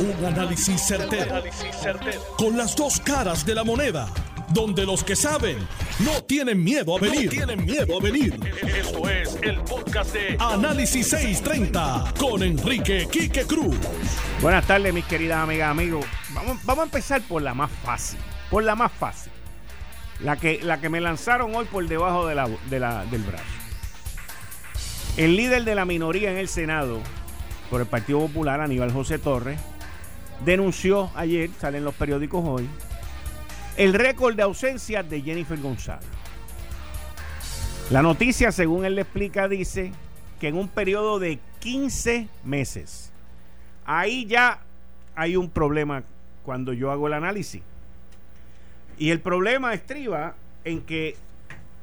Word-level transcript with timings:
Un 0.00 0.24
análisis 0.24 0.80
certero, 0.80 1.42
Con 2.36 2.56
las 2.56 2.76
dos 2.76 3.00
caras 3.00 3.44
de 3.44 3.52
la 3.52 3.64
moneda. 3.64 4.08
Donde 4.50 4.86
los 4.86 5.02
que 5.02 5.16
saben 5.16 5.58
no 5.98 6.22
tienen 6.22 6.62
miedo 6.62 6.96
a 6.96 7.00
venir. 7.00 7.28
tienen 7.28 7.64
miedo 7.64 7.98
a 7.98 8.00
venir. 8.00 8.38
Esto 8.62 9.08
es 9.10 9.36
el 9.42 9.60
podcast 9.62 10.12
de 10.12 10.36
Análisis 10.38 11.08
630 11.08 12.14
con 12.16 12.44
Enrique 12.44 13.08
Quique 13.10 13.42
Cruz. 13.42 13.76
Buenas 14.40 14.64
tardes, 14.68 14.94
mis 14.94 15.04
queridas 15.04 15.38
amigas, 15.38 15.68
amigos. 15.68 16.06
Vamos, 16.30 16.58
vamos 16.62 16.82
a 16.82 16.84
empezar 16.84 17.20
por 17.22 17.42
la 17.42 17.54
más 17.54 17.70
fácil. 17.84 18.20
Por 18.50 18.62
la 18.62 18.76
más 18.76 18.92
fácil. 18.92 19.32
La 20.20 20.36
que, 20.36 20.60
la 20.62 20.80
que 20.80 20.88
me 20.88 21.00
lanzaron 21.00 21.54
hoy 21.56 21.64
por 21.64 21.86
debajo 21.88 22.28
de 22.28 22.36
la, 22.36 22.46
del 23.06 23.22
brazo. 23.24 23.44
El 25.16 25.36
líder 25.36 25.64
de 25.64 25.74
la 25.74 25.84
minoría 25.84 26.30
en 26.30 26.38
el 26.38 26.48
Senado, 26.48 27.00
por 27.68 27.80
el 27.80 27.88
Partido 27.88 28.20
Popular, 28.20 28.60
Aníbal 28.60 28.92
José 28.92 29.18
Torres, 29.18 29.58
denunció 30.44 31.10
ayer, 31.14 31.50
salen 31.58 31.84
los 31.84 31.94
periódicos 31.94 32.44
hoy, 32.46 32.68
el 33.76 33.94
récord 33.94 34.34
de 34.34 34.42
ausencia 34.42 35.02
de 35.02 35.22
Jennifer 35.22 35.58
González. 35.58 36.08
La 37.90 38.02
noticia, 38.02 38.52
según 38.52 38.84
él 38.84 38.96
le 38.96 39.02
explica, 39.02 39.48
dice 39.48 39.92
que 40.40 40.48
en 40.48 40.56
un 40.56 40.68
periodo 40.68 41.18
de 41.18 41.38
15 41.60 42.28
meses, 42.44 43.10
ahí 43.84 44.26
ya 44.26 44.60
hay 45.14 45.36
un 45.36 45.48
problema 45.48 46.02
cuando 46.44 46.72
yo 46.72 46.90
hago 46.90 47.06
el 47.06 47.14
análisis. 47.14 47.62
Y 48.98 49.10
el 49.10 49.20
problema 49.20 49.74
estriba 49.74 50.34
en 50.64 50.82
que 50.82 51.16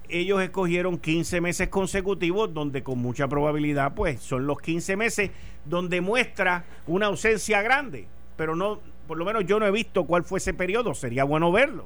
ellos 0.07 0.41
escogieron 0.41 0.99
15 0.99 1.41
meses 1.41 1.69
consecutivos, 1.69 2.53
donde 2.53 2.83
con 2.83 2.99
mucha 2.99 3.27
probabilidad, 3.27 3.95
pues, 3.95 4.21
son 4.21 4.45
los 4.45 4.59
15 4.61 4.95
meses 4.95 5.31
donde 5.65 6.01
muestra 6.01 6.65
una 6.85 7.07
ausencia 7.07 7.61
grande 7.63 8.05
pero 8.37 8.55
no, 8.55 8.79
por 9.07 9.17
lo 9.17 9.25
menos 9.25 9.45
yo 9.45 9.59
no 9.59 9.65
he 9.65 9.71
visto 9.71 10.05
cuál 10.05 10.23
fue 10.23 10.39
ese 10.39 10.53
periodo, 10.53 10.93
sería 10.93 11.23
bueno 11.23 11.51
verlo. 11.51 11.85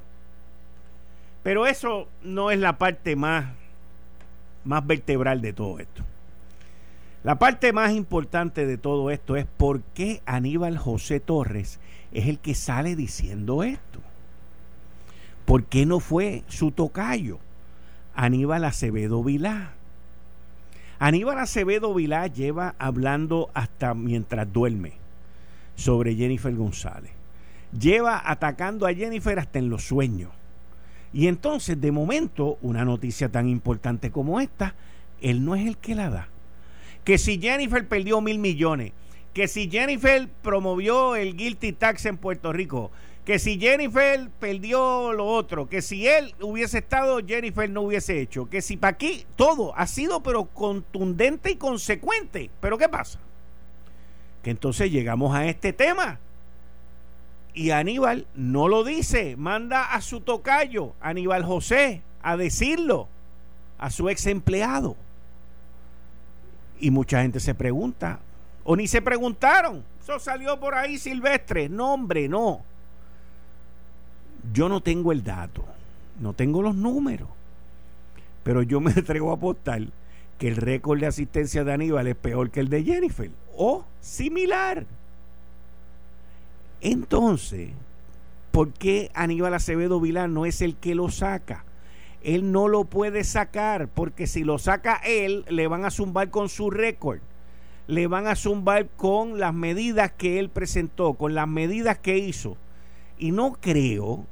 Pero 1.43 1.67
eso 1.67 2.07
no 2.23 2.51
es 2.51 2.59
la 2.59 2.77
parte 2.77 3.15
más, 3.15 3.53
más 4.65 4.85
vertebral 4.85 5.41
de 5.41 5.53
todo 5.53 5.79
esto. 5.79 6.03
La 7.23 7.37
parte 7.37 7.73
más 7.73 7.91
importante 7.91 8.65
de 8.65 8.77
todo 8.77 9.11
esto 9.11 9.35
es 9.35 9.45
por 9.45 9.81
qué 9.81 10.21
Aníbal 10.25 10.77
José 10.77 11.19
Torres 11.19 11.79
es 12.11 12.27
el 12.27 12.39
que 12.39 12.55
sale 12.55 12.95
diciendo 12.95 13.63
esto. 13.63 13.99
¿Por 15.45 15.65
qué 15.65 15.85
no 15.85 15.99
fue 15.99 16.43
su 16.47 16.71
tocayo, 16.71 17.39
Aníbal 18.15 18.63
Acevedo 18.65 19.23
Vilá? 19.23 19.73
Aníbal 20.99 21.39
Acevedo 21.39 21.93
Vilá 21.93 22.27
lleva 22.27 22.75
hablando 22.77 23.49
hasta 23.53 23.93
mientras 23.93 24.51
duerme 24.51 24.93
sobre 25.79 26.15
Jennifer 26.15 26.53
González. 26.53 27.11
Lleva 27.71 28.21
atacando 28.29 28.85
a 28.85 28.93
Jennifer 28.93 29.39
hasta 29.39 29.59
en 29.59 29.69
los 29.69 29.83
sueños. 29.85 30.31
Y 31.13 31.27
entonces, 31.27 31.79
de 31.79 31.91
momento, 31.91 32.57
una 32.61 32.83
noticia 32.83 33.29
tan 33.29 33.47
importante 33.47 34.11
como 34.11 34.41
esta, 34.41 34.75
él 35.21 35.45
no 35.45 35.55
es 35.55 35.65
el 35.65 35.77
que 35.77 35.95
la 35.95 36.09
da. 36.09 36.27
Que 37.03 37.17
si 37.17 37.39
Jennifer 37.39 37.87
perdió 37.87 38.19
mil 38.19 38.39
millones, 38.39 38.91
que 39.33 39.47
si 39.47 39.69
Jennifer 39.69 40.27
promovió 40.43 41.15
el 41.15 41.35
guilty 41.37 41.71
tax 41.71 42.05
en 42.05 42.17
Puerto 42.17 42.51
Rico, 42.51 42.91
que 43.23 43.39
si 43.39 43.57
Jennifer 43.59 44.29
perdió 44.39 45.13
lo 45.13 45.27
otro, 45.27 45.69
que 45.69 45.81
si 45.81 46.07
él 46.07 46.35
hubiese 46.41 46.79
estado, 46.79 47.19
Jennifer 47.25 47.69
no 47.69 47.81
hubiese 47.81 48.19
hecho, 48.19 48.49
que 48.49 48.61
si 48.61 48.75
para 48.75 48.91
aquí, 48.91 49.25
todo 49.35 49.75
ha 49.77 49.87
sido 49.87 50.21
pero 50.21 50.45
contundente 50.45 51.51
y 51.51 51.55
consecuente. 51.55 52.49
Pero 52.59 52.77
¿qué 52.77 52.89
pasa? 52.89 53.19
Que 54.43 54.51
entonces 54.51 54.91
llegamos 54.91 55.35
a 55.35 55.45
este 55.45 55.73
tema. 55.73 56.19
Y 57.53 57.71
Aníbal 57.71 58.27
no 58.35 58.67
lo 58.67 58.83
dice, 58.83 59.35
manda 59.35 59.93
a 59.93 60.01
su 60.01 60.21
tocayo, 60.21 60.93
Aníbal 61.01 61.43
José, 61.43 62.01
a 62.21 62.37
decirlo 62.37 63.07
a 63.77 63.89
su 63.89 64.09
ex 64.09 64.27
empleado. 64.27 64.95
Y 66.79 66.91
mucha 66.91 67.21
gente 67.21 67.39
se 67.39 67.55
pregunta, 67.55 68.19
o 68.63 68.75
ni 68.75 68.87
se 68.87 69.01
preguntaron, 69.01 69.83
eso 70.01 70.19
salió 70.19 70.59
por 70.59 70.75
ahí 70.75 70.97
silvestre. 70.97 71.67
No, 71.67 71.93
hombre, 71.93 72.29
no. 72.29 72.63
Yo 74.53 74.69
no 74.69 74.81
tengo 74.81 75.11
el 75.11 75.23
dato, 75.23 75.65
no 76.19 76.33
tengo 76.33 76.61
los 76.61 76.75
números, 76.75 77.27
pero 78.43 78.61
yo 78.61 78.79
me 78.79 78.91
atrevo 78.97 79.31
a 79.31 79.35
apostar 79.35 79.81
que 80.39 80.47
el 80.47 80.55
récord 80.55 80.99
de 80.99 81.05
asistencia 81.05 81.63
de 81.63 81.73
Aníbal 81.73 82.07
es 82.07 82.15
peor 82.15 82.49
que 82.49 82.61
el 82.61 82.69
de 82.69 82.83
Jennifer 82.83 83.29
o 83.55 83.85
similar. 83.99 84.85
Entonces, 86.81 87.71
¿por 88.51 88.71
qué 88.71 89.11
Aníbal 89.13 89.53
Acevedo 89.53 89.99
Vilán 89.99 90.33
no 90.33 90.45
es 90.45 90.61
el 90.61 90.77
que 90.77 90.95
lo 90.95 91.09
saca? 91.09 91.65
Él 92.23 92.53
no 92.53 92.69
lo 92.69 92.85
puede 92.85 93.25
sacar 93.25 93.89
porque 93.89 94.27
si 94.27 94.45
lo 94.45 94.57
saca 94.57 94.95
él, 95.05 95.43
le 95.49 95.67
van 95.67 95.83
a 95.83 95.91
zumbar 95.91 96.29
con 96.29 96.47
su 96.47 96.71
récord. 96.71 97.19
Le 97.87 98.07
van 98.07 98.27
a 98.27 98.35
zumbar 98.35 98.87
con 98.95 99.39
las 99.39 99.53
medidas 99.53 100.11
que 100.11 100.39
él 100.39 100.49
presentó, 100.49 101.15
con 101.15 101.33
las 101.33 101.47
medidas 101.47 101.97
que 101.97 102.17
hizo. 102.17 102.55
Y 103.17 103.31
no 103.31 103.57
creo 103.59 104.25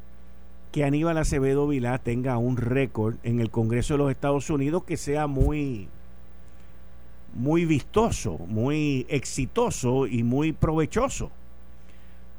que 0.72 0.86
Aníbal 0.86 1.18
Acevedo 1.18 1.68
Vilá 1.68 1.98
tenga 1.98 2.38
un 2.38 2.56
récord 2.56 3.16
en 3.24 3.42
el 3.42 3.50
Congreso 3.50 3.96
de 3.96 3.98
los 3.98 4.12
Estados 4.12 4.50
Unidos 4.50 4.84
que 4.84 4.96
sea 4.96 5.28
muy 5.28 5.90
muy 7.38 7.66
vistoso, 7.66 8.40
muy 8.48 9.06
exitoso 9.10 10.08
y 10.08 10.24
muy 10.24 10.54
provechoso. 10.54 11.32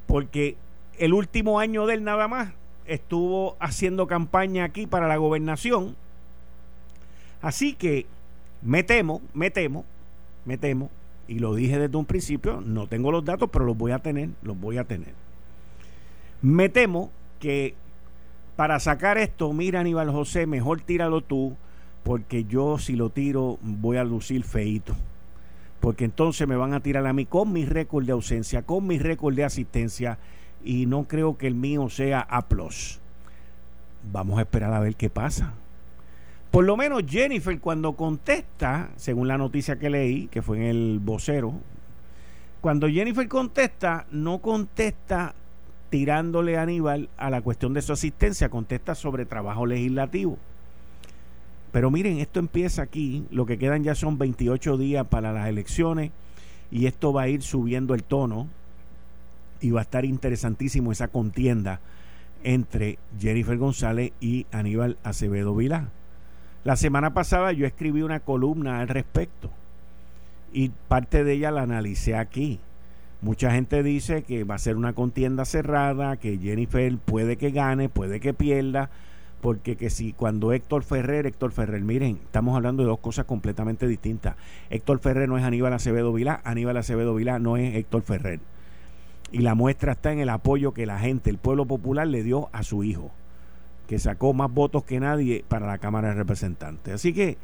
Porque 0.07 0.57
el 0.99 1.15
último 1.15 1.61
año 1.61 1.87
de 1.87 1.95
él 1.95 2.05
nada 2.05 2.27
más 2.27 2.53
estuvo 2.85 3.57
haciendo 3.61 4.07
campaña 4.07 4.65
aquí 4.65 4.87
para 4.87 5.07
la 5.07 5.17
gobernación. 5.17 5.95
Así 7.41 7.75
que 7.75 8.07
me 8.61 8.83
temo, 8.83 9.23
me 9.35 9.51
temo, 9.51 9.85
me 10.45 10.59
temo, 10.59 10.91
y 11.29 11.39
lo 11.39 11.55
dije 11.55 11.79
desde 11.79 11.97
un 11.97 12.07
principio, 12.07 12.61
no 12.61 12.89
tengo 12.89 13.13
los 13.13 13.25
datos, 13.25 13.51
pero 13.53 13.65
los 13.65 13.79
voy 13.79 13.93
a 13.93 14.01
tener, 14.01 14.31
los 14.43 14.59
voy 14.59 14.79
a 14.79 14.85
tener. 14.85 15.15
Me 16.43 16.69
temo 16.69 17.13
que 17.39 17.75
para 18.57 18.81
sacar 18.81 19.19
esto, 19.19 19.53
mira 19.53 19.81
Aníbal 19.81 20.11
José, 20.11 20.47
mejor 20.47 20.81
tíralo 20.81 21.21
tú, 21.21 21.57
porque 22.09 22.45
yo 22.45 22.79
si 22.79 22.97
lo 22.97 23.11
tiro 23.11 23.59
voy 23.61 23.99
a 23.99 24.03
lucir 24.05 24.43
feito. 24.43 24.97
Porque 25.79 26.07
entonces 26.07 26.49
me 26.49 26.57
van 26.57 26.73
a 26.73 26.81
tirar 26.81 27.07
a 27.07 27.13
mí 27.13 27.27
con 27.27 27.53
mi 27.53 27.67
récord 27.67 28.07
de 28.07 28.13
ausencia, 28.13 28.63
con 28.63 28.87
mi 28.87 28.99
récord 28.99 29.35
de 29.35 29.45
asistencia 29.45 30.19
y 30.65 30.87
no 30.87 31.05
creo 31.05 31.37
que 31.37 31.47
el 31.47 31.55
mío 31.55 31.91
sea 31.91 32.21
A+. 32.21 32.47
Vamos 34.11 34.39
a 34.39 34.41
esperar 34.41 34.73
a 34.73 34.81
ver 34.81 34.97
qué 34.97 35.11
pasa. 35.11 35.53
Por 36.51 36.65
lo 36.65 36.79
menos 36.79 37.03
Jennifer 37.07 37.61
cuando 37.61 37.93
contesta, 37.93 38.89
según 38.97 39.29
la 39.29 39.37
noticia 39.37 39.79
que 39.79 39.91
leí, 39.91 40.29
que 40.29 40.41
fue 40.41 40.57
en 40.57 40.63
el 40.63 41.01
vocero, 41.01 41.53
cuando 42.63 42.89
Jennifer 42.89 43.29
contesta, 43.29 44.07
no 44.11 44.39
contesta 44.39 45.35
tirándole 45.91 46.57
a 46.57 46.63
Aníbal 46.63 47.11
a 47.19 47.29
la 47.29 47.43
cuestión 47.43 47.75
de 47.75 47.83
su 47.83 47.93
asistencia, 47.93 48.49
contesta 48.49 48.95
sobre 48.95 49.27
trabajo 49.27 49.67
legislativo. 49.67 50.39
Pero 51.79 51.93
miren, 51.93 52.19
esto 52.19 52.41
empieza 52.41 52.83
aquí, 52.83 53.25
lo 53.31 53.47
que 53.47 53.57
quedan 53.57 53.85
ya 53.85 53.95
son 53.95 54.19
28 54.19 54.79
días 54.79 55.07
para 55.07 55.33
las 55.33 55.47
elecciones 55.47 56.11
y 56.73 56.87
esto 56.87 57.13
va 57.13 57.23
a 57.23 57.29
ir 57.29 57.41
subiendo 57.41 57.95
el 57.95 58.03
tono 58.03 58.49
y 59.61 59.71
va 59.71 59.79
a 59.79 59.83
estar 59.85 60.05
interesantísimo 60.05 60.91
esa 60.91 61.07
contienda 61.07 61.79
entre 62.43 62.99
Jennifer 63.21 63.57
González 63.57 64.11
y 64.21 64.47
Aníbal 64.51 64.99
Acevedo 65.05 65.55
Vilá. 65.55 65.91
La 66.65 66.75
semana 66.75 67.15
pasada 67.15 67.53
yo 67.53 67.65
escribí 67.65 68.03
una 68.03 68.19
columna 68.19 68.81
al 68.81 68.89
respecto 68.89 69.49
y 70.53 70.71
parte 70.89 71.23
de 71.23 71.35
ella 71.35 71.53
la 71.53 71.63
analicé 71.63 72.17
aquí. 72.17 72.59
Mucha 73.23 73.53
gente 73.53 73.85
dice 73.85 74.25
que 74.25 74.43
va 74.43 74.57
a 74.57 74.59
ser 74.59 74.75
una 74.75 74.95
contienda 74.95 75.45
cerrada, 75.45 76.17
que 76.17 76.39
Jennifer 76.39 76.99
puede 76.99 77.37
que 77.37 77.53
gane, 77.53 77.89
puede 77.89 78.19
que 78.19 78.35
pierda, 78.35 78.91
porque 79.41 79.77
que 79.77 79.91
si 79.91 80.13
cuando 80.13 80.53
Héctor 80.53 80.83
Ferrer, 80.83 81.27
Héctor 81.27 81.53
Ferrer, 81.53 81.83
miren, 81.83 82.19
estamos 82.25 82.57
hablando 82.57 82.83
de 82.83 82.89
dos 82.89 82.99
cosas 82.99 83.25
completamente 83.25 83.87
distintas. 83.87 84.37
Héctor 84.71 84.99
Ferrer 84.99 85.29
no 85.29 85.39
es 85.39 85.45
Aníbal 85.45 85.73
Acevedo 85.73 86.13
Vilá, 86.13 86.41
Aníbal 86.45 86.77
Acevedo 86.77 87.15
Vilá 87.15 87.39
no 87.39 87.57
es 87.57 87.75
Héctor 87.75 88.03
Ferrer. 88.03 88.41
Y 89.31 89.39
la 89.39 89.55
muestra 89.55 89.93
está 89.93 90.13
en 90.13 90.21
el 90.21 90.31
apoyo 90.31 90.73
que 90.73 90.87
la 90.87 90.99
gente, 90.99 91.31
el 91.31 91.39
pueblo 91.39 91.67
popular 91.67 92.07
le 92.07 92.23
dio 92.23 92.49
a 92.53 92.63
su 92.63 92.83
hijo, 92.83 93.11
que 93.87 93.99
sacó 93.99 94.33
más 94.33 94.53
votos 94.53 94.85
que 94.85 95.01
nadie 95.01 95.45
para 95.47 95.67
la 95.67 95.79
Cámara 95.79 96.09
de 96.09 96.15
Representantes. 96.15 96.95
Así 96.95 97.13
que 97.13 97.37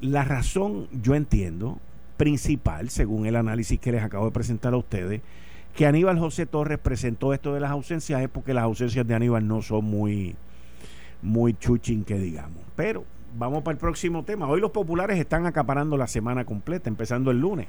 la 0.00 0.24
razón, 0.24 0.88
yo 1.02 1.14
entiendo, 1.14 1.78
principal, 2.16 2.90
según 2.90 3.26
el 3.26 3.36
análisis 3.36 3.78
que 3.78 3.92
les 3.92 4.02
acabo 4.02 4.26
de 4.26 4.32
presentar 4.32 4.72
a 4.72 4.78
ustedes, 4.78 5.20
que 5.74 5.86
Aníbal 5.86 6.18
José 6.18 6.46
Torres 6.46 6.78
presentó 6.78 7.34
esto 7.34 7.52
de 7.52 7.60
las 7.60 7.70
ausencias 7.70 8.22
es 8.22 8.28
porque 8.30 8.54
las 8.54 8.64
ausencias 8.64 9.06
de 9.06 9.14
Aníbal 9.14 9.46
no 9.46 9.60
son 9.60 9.84
muy 9.84 10.34
muy 11.22 11.54
chuchín 11.54 12.04
que 12.04 12.18
digamos. 12.18 12.62
Pero 12.74 13.04
vamos 13.36 13.62
para 13.62 13.72
el 13.74 13.78
próximo 13.78 14.24
tema. 14.24 14.48
Hoy 14.48 14.60
los 14.60 14.70
populares 14.70 15.18
están 15.18 15.46
acaparando 15.46 15.96
la 15.96 16.06
semana 16.06 16.44
completa, 16.44 16.88
empezando 16.88 17.30
el 17.30 17.40
lunes. 17.40 17.68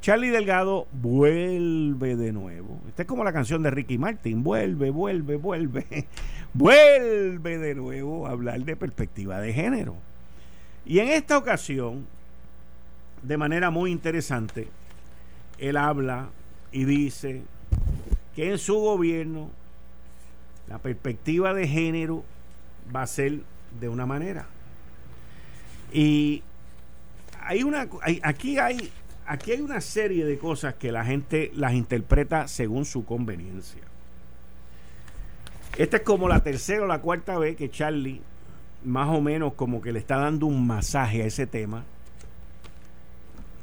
Charlie 0.00 0.28
Delgado 0.28 0.86
vuelve 0.92 2.14
de 2.16 2.32
nuevo. 2.32 2.78
Esta 2.88 3.02
es 3.02 3.08
como 3.08 3.24
la 3.24 3.32
canción 3.32 3.62
de 3.62 3.70
Ricky 3.70 3.96
Martin. 3.96 4.44
Vuelve, 4.44 4.90
vuelve, 4.90 5.36
vuelve. 5.36 6.06
vuelve 6.52 7.58
de 7.58 7.74
nuevo 7.74 8.26
a 8.26 8.30
hablar 8.32 8.60
de 8.60 8.76
perspectiva 8.76 9.40
de 9.40 9.54
género. 9.54 9.96
Y 10.84 10.98
en 10.98 11.08
esta 11.08 11.38
ocasión, 11.38 12.06
de 13.22 13.38
manera 13.38 13.70
muy 13.70 13.90
interesante, 13.90 14.68
él 15.58 15.78
habla 15.78 16.28
y 16.70 16.84
dice 16.84 17.42
que 18.36 18.50
en 18.50 18.58
su 18.58 18.74
gobierno 18.74 19.48
la 20.68 20.78
perspectiva 20.78 21.54
de 21.54 21.66
género 21.66 22.24
va 22.94 23.02
a 23.02 23.06
ser 23.06 23.40
de 23.80 23.88
una 23.88 24.06
manera. 24.06 24.46
Y 25.92 26.42
hay 27.40 27.62
una 27.62 27.88
aquí 28.22 28.58
hay 28.58 28.90
aquí 29.26 29.52
hay 29.52 29.60
una 29.60 29.80
serie 29.80 30.24
de 30.24 30.38
cosas 30.38 30.74
que 30.74 30.90
la 30.90 31.04
gente 31.04 31.50
las 31.54 31.74
interpreta 31.74 32.48
según 32.48 32.84
su 32.84 33.04
conveniencia. 33.04 33.82
Esta 35.76 35.98
es 35.98 36.02
como 36.02 36.28
la 36.28 36.40
tercera 36.40 36.84
o 36.84 36.86
la 36.86 37.00
cuarta 37.00 37.38
vez 37.38 37.56
que 37.56 37.70
Charlie 37.70 38.20
más 38.84 39.08
o 39.08 39.20
menos 39.20 39.54
como 39.54 39.80
que 39.80 39.92
le 39.92 39.98
está 39.98 40.18
dando 40.18 40.46
un 40.46 40.66
masaje 40.66 41.22
a 41.22 41.26
ese 41.26 41.46
tema. 41.46 41.84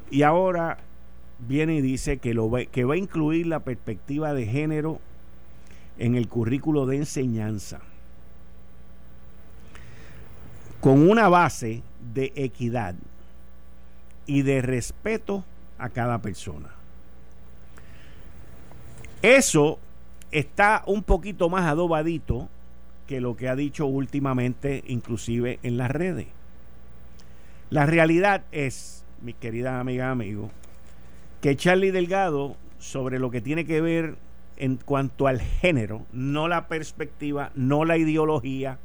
Y 0.09 0.23
ahora 0.23 0.79
viene 1.47 1.75
y 1.75 1.81
dice 1.81 2.17
que, 2.17 2.33
lo 2.33 2.51
que 2.71 2.83
va 2.83 2.95
a 2.95 2.97
incluir 2.97 3.47
la 3.47 3.61
perspectiva 3.61 4.33
de 4.33 4.45
género 4.45 4.99
en 5.97 6.15
el 6.15 6.27
currículo 6.27 6.85
de 6.85 6.97
enseñanza. 6.97 7.79
Con 10.81 11.09
una 11.09 11.29
base 11.29 11.83
de 12.13 12.33
equidad 12.35 12.95
y 14.25 14.41
de 14.41 14.61
respeto 14.61 15.45
a 15.77 15.89
cada 15.89 16.19
persona. 16.21 16.69
Eso 19.21 19.79
está 20.31 20.83
un 20.87 21.03
poquito 21.03 21.49
más 21.49 21.67
adobadito 21.67 22.49
que 23.07 23.21
lo 23.21 23.35
que 23.35 23.49
ha 23.49 23.55
dicho 23.55 23.85
últimamente, 23.85 24.83
inclusive 24.87 25.59
en 25.63 25.77
las 25.77 25.91
redes. 25.91 26.27
La 27.69 27.85
realidad 27.85 28.43
es, 28.51 29.05
mi 29.21 29.33
querida 29.33 29.79
amiga, 29.79 30.09
amigo, 30.09 30.49
que 31.41 31.55
Charlie 31.55 31.91
Delgado, 31.91 32.55
sobre 32.79 33.19
lo 33.19 33.29
que 33.29 33.41
tiene 33.41 33.65
que 33.65 33.81
ver 33.81 34.15
en 34.57 34.77
cuanto 34.77 35.27
al 35.27 35.39
género, 35.39 36.05
no 36.11 36.47
la 36.47 36.67
perspectiva, 36.67 37.51
no 37.53 37.85
la 37.85 37.97
ideología 37.97 38.79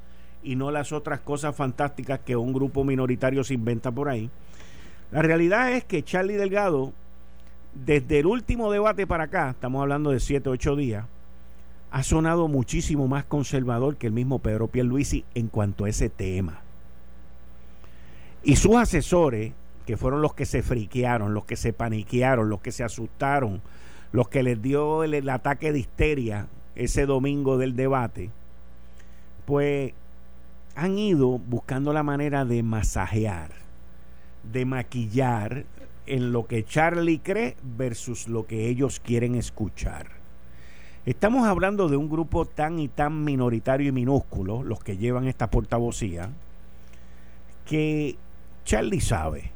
y 0.47 0.55
no 0.55 0.71
las 0.71 0.93
otras 0.93 1.21
cosas 1.21 1.57
fantásticas 1.57 2.21
que 2.21 2.37
un 2.37 2.53
grupo 2.53 2.85
minoritario 2.85 3.43
se 3.43 3.55
inventa 3.55 3.91
por 3.91 4.09
ahí. 4.09 4.31
La 5.11 5.21
realidad 5.21 5.73
es 5.73 5.85
que 5.85 6.05
Charlie 6.05 6.37
Delgado, 6.37 6.93
desde 7.75 8.21
el 8.21 8.27
último 8.27 8.71
debate 8.71 9.09
para 9.09 9.25
acá, 9.25 9.51
estamos 9.51 9.83
hablando 9.83 10.13
de 10.13 10.21
7, 10.21 10.49
8 10.49 10.77
días, 10.77 11.05
ha 11.91 12.03
sonado 12.05 12.47
muchísimo 12.47 13.09
más 13.09 13.25
conservador 13.25 13.97
que 13.97 14.07
el 14.07 14.13
mismo 14.13 14.39
Pedro 14.39 14.69
Pierluisi 14.69 15.25
en 15.35 15.49
cuanto 15.49 15.85
a 15.85 15.89
ese 15.89 16.09
tema. 16.09 16.61
Y 18.45 18.55
sus 18.55 18.77
asesores, 18.77 19.53
que 19.85 19.97
fueron 19.97 20.23
los 20.23 20.35
que 20.35 20.47
se 20.47 20.63
friquearon, 20.63 21.35
los 21.35 21.45
que 21.45 21.57
se 21.57 21.73
paniquearon, 21.73 22.49
los 22.49 22.61
que 22.61 22.71
se 22.71 22.85
asustaron, 22.85 23.63
los 24.13 24.29
que 24.29 24.45
les 24.45 24.63
dio 24.63 25.03
el, 25.03 25.29
ataque 25.29 25.73
de 25.73 25.81
histeria 25.81 26.47
ese 26.77 27.05
domingo 27.07 27.59
del 27.59 27.75
debate, 27.75 28.31
pues 29.45 29.93
han 30.77 30.99
ido 30.99 31.39
buscando 31.39 31.93
la 31.95 32.03
manera 32.03 32.45
de 32.45 32.63
masajear, 32.63 33.51
de 34.53 34.67
maquillar 34.67 35.65
en 36.07 36.33
lo 36.33 36.47
que 36.47 36.65
Charlie 36.65 37.19
cree 37.19 37.57
versus 37.63 38.29
lo 38.29 38.47
que 38.47 38.69
ellos 38.69 39.01
quieren 39.01 39.35
escuchar. 39.35 40.09
Estamos 41.07 41.49
hablando 41.49 41.89
de 41.89 41.97
un 41.97 42.11
grupo 42.11 42.45
tan 42.45 42.79
y 42.79 42.89
tan 42.89 43.25
minoritario 43.25 43.89
y 43.89 43.93
minúsculo, 43.93 44.63
los 44.63 44.85
que 44.85 44.99
llevan 44.99 45.27
esta 45.27 45.51
portavocía, 45.51 46.29
que 47.65 48.17
Charlie 48.65 49.01
sabe 49.01 49.53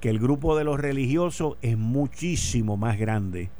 que 0.00 0.10
el 0.10 0.20
grupo 0.20 0.56
de 0.56 0.64
los 0.64 0.78
religiosos 0.78 1.56
es 1.60 1.76
muchísimo 1.76 2.76
más 2.76 2.98
grande 2.98 3.50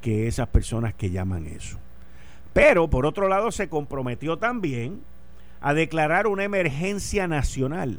que 0.00 0.28
esas 0.28 0.46
personas 0.46 0.94
que 0.94 1.10
llaman 1.10 1.46
eso. 1.46 1.78
Pero, 2.52 2.88
por 2.88 3.04
otro 3.04 3.28
lado, 3.28 3.50
se 3.50 3.68
comprometió 3.68 4.36
también 4.36 5.00
a 5.64 5.72
declarar 5.72 6.26
una 6.26 6.44
emergencia 6.44 7.26
nacional 7.26 7.98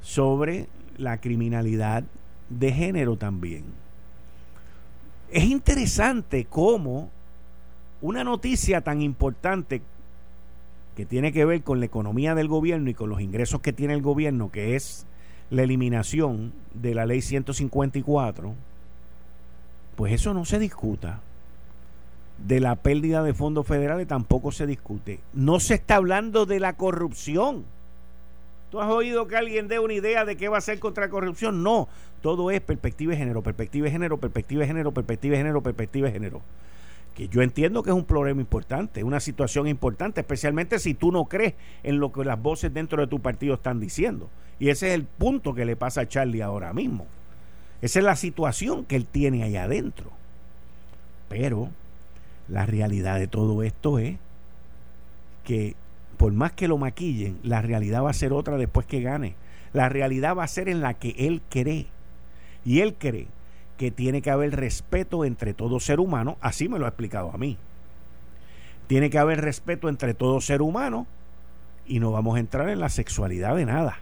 sobre 0.00 0.68
la 0.96 1.20
criminalidad 1.20 2.04
de 2.50 2.70
género 2.70 3.16
también. 3.16 3.64
Es 5.32 5.42
interesante 5.42 6.44
cómo 6.44 7.10
una 8.00 8.22
noticia 8.22 8.80
tan 8.80 9.02
importante 9.02 9.82
que 10.94 11.04
tiene 11.04 11.32
que 11.32 11.44
ver 11.44 11.64
con 11.64 11.80
la 11.80 11.86
economía 11.86 12.36
del 12.36 12.46
gobierno 12.46 12.90
y 12.90 12.94
con 12.94 13.10
los 13.10 13.20
ingresos 13.20 13.60
que 13.60 13.72
tiene 13.72 13.94
el 13.94 14.02
gobierno, 14.02 14.52
que 14.52 14.76
es 14.76 15.04
la 15.50 15.64
eliminación 15.64 16.52
de 16.74 16.94
la 16.94 17.06
ley 17.06 17.22
154, 17.22 18.54
pues 19.96 20.12
eso 20.12 20.32
no 20.32 20.44
se 20.44 20.60
discuta. 20.60 21.22
De 22.46 22.60
la 22.60 22.76
pérdida 22.76 23.22
de 23.22 23.34
fondos 23.34 23.66
federales 23.66 24.08
tampoco 24.08 24.52
se 24.52 24.66
discute. 24.66 25.20
No 25.32 25.60
se 25.60 25.74
está 25.74 25.96
hablando 25.96 26.44
de 26.44 26.60
la 26.60 26.74
corrupción. 26.74 27.64
¿Tú 28.70 28.80
has 28.80 28.90
oído 28.90 29.28
que 29.28 29.36
alguien 29.36 29.68
dé 29.68 29.78
una 29.78 29.92
idea 29.92 30.24
de 30.24 30.36
qué 30.36 30.48
va 30.48 30.56
a 30.56 30.58
hacer 30.58 30.78
contra 30.78 31.04
la 31.04 31.10
corrupción? 31.10 31.62
No, 31.62 31.88
todo 32.20 32.50
es 32.50 32.60
perspectiva 32.60 33.12
de 33.12 33.18
género, 33.18 33.42
perspectiva 33.42 33.84
de 33.84 33.90
género, 33.90 34.16
perspectiva 34.18 34.62
de 34.62 34.66
género, 34.66 34.92
perspectiva 34.92 35.32
de 35.32 35.38
género, 35.38 35.62
perspectiva 35.62 36.06
de 36.06 36.12
género 36.12 36.42
que 37.14 37.28
yo 37.28 37.42
entiendo 37.42 37.82
que 37.82 37.90
es 37.90 37.96
un 37.96 38.04
problema 38.04 38.40
importante, 38.40 39.04
una 39.04 39.20
situación 39.20 39.68
importante, 39.68 40.20
especialmente 40.20 40.78
si 40.78 40.94
tú 40.94 41.12
no 41.12 41.26
crees 41.26 41.54
en 41.82 41.98
lo 41.98 42.12
que 42.12 42.24
las 42.24 42.40
voces 42.40 42.72
dentro 42.72 43.00
de 43.00 43.06
tu 43.06 43.20
partido 43.20 43.54
están 43.54 43.80
diciendo. 43.80 44.30
Y 44.58 44.70
ese 44.70 44.88
es 44.88 44.94
el 44.94 45.04
punto 45.04 45.54
que 45.54 45.64
le 45.64 45.76
pasa 45.76 46.02
a 46.02 46.08
Charlie 46.08 46.42
ahora 46.42 46.72
mismo. 46.72 47.06
Esa 47.82 47.98
es 47.98 48.04
la 48.04 48.16
situación 48.16 48.84
que 48.84 48.96
él 48.96 49.06
tiene 49.06 49.42
allá 49.42 49.64
adentro. 49.64 50.10
Pero 51.28 51.70
la 52.48 52.66
realidad 52.66 53.18
de 53.18 53.26
todo 53.26 53.62
esto 53.62 53.98
es 53.98 54.16
que 55.44 55.74
por 56.16 56.32
más 56.32 56.52
que 56.52 56.68
lo 56.68 56.78
maquillen, 56.78 57.38
la 57.42 57.62
realidad 57.62 58.04
va 58.04 58.10
a 58.10 58.14
ser 58.14 58.32
otra 58.32 58.56
después 58.56 58.86
que 58.86 59.00
gane. 59.00 59.34
La 59.72 59.88
realidad 59.88 60.36
va 60.36 60.44
a 60.44 60.48
ser 60.48 60.68
en 60.68 60.80
la 60.80 60.94
que 60.94 61.14
él 61.18 61.42
cree. 61.48 61.86
Y 62.64 62.80
él 62.80 62.94
cree 62.94 63.26
que 63.76 63.90
tiene 63.90 64.22
que 64.22 64.30
haber 64.30 64.54
respeto 64.54 65.24
entre 65.24 65.54
todo 65.54 65.80
ser 65.80 65.98
humano, 65.98 66.36
así 66.40 66.68
me 66.68 66.78
lo 66.78 66.84
ha 66.84 66.90
explicado 66.90 67.32
a 67.32 67.38
mí. 67.38 67.58
Tiene 68.86 69.10
que 69.10 69.18
haber 69.18 69.40
respeto 69.40 69.88
entre 69.88 70.14
todo 70.14 70.40
ser 70.40 70.62
humano 70.62 71.06
y 71.86 71.98
no 71.98 72.12
vamos 72.12 72.36
a 72.36 72.40
entrar 72.40 72.68
en 72.68 72.78
la 72.78 72.88
sexualidad 72.88 73.56
de 73.56 73.66
nada. 73.66 73.98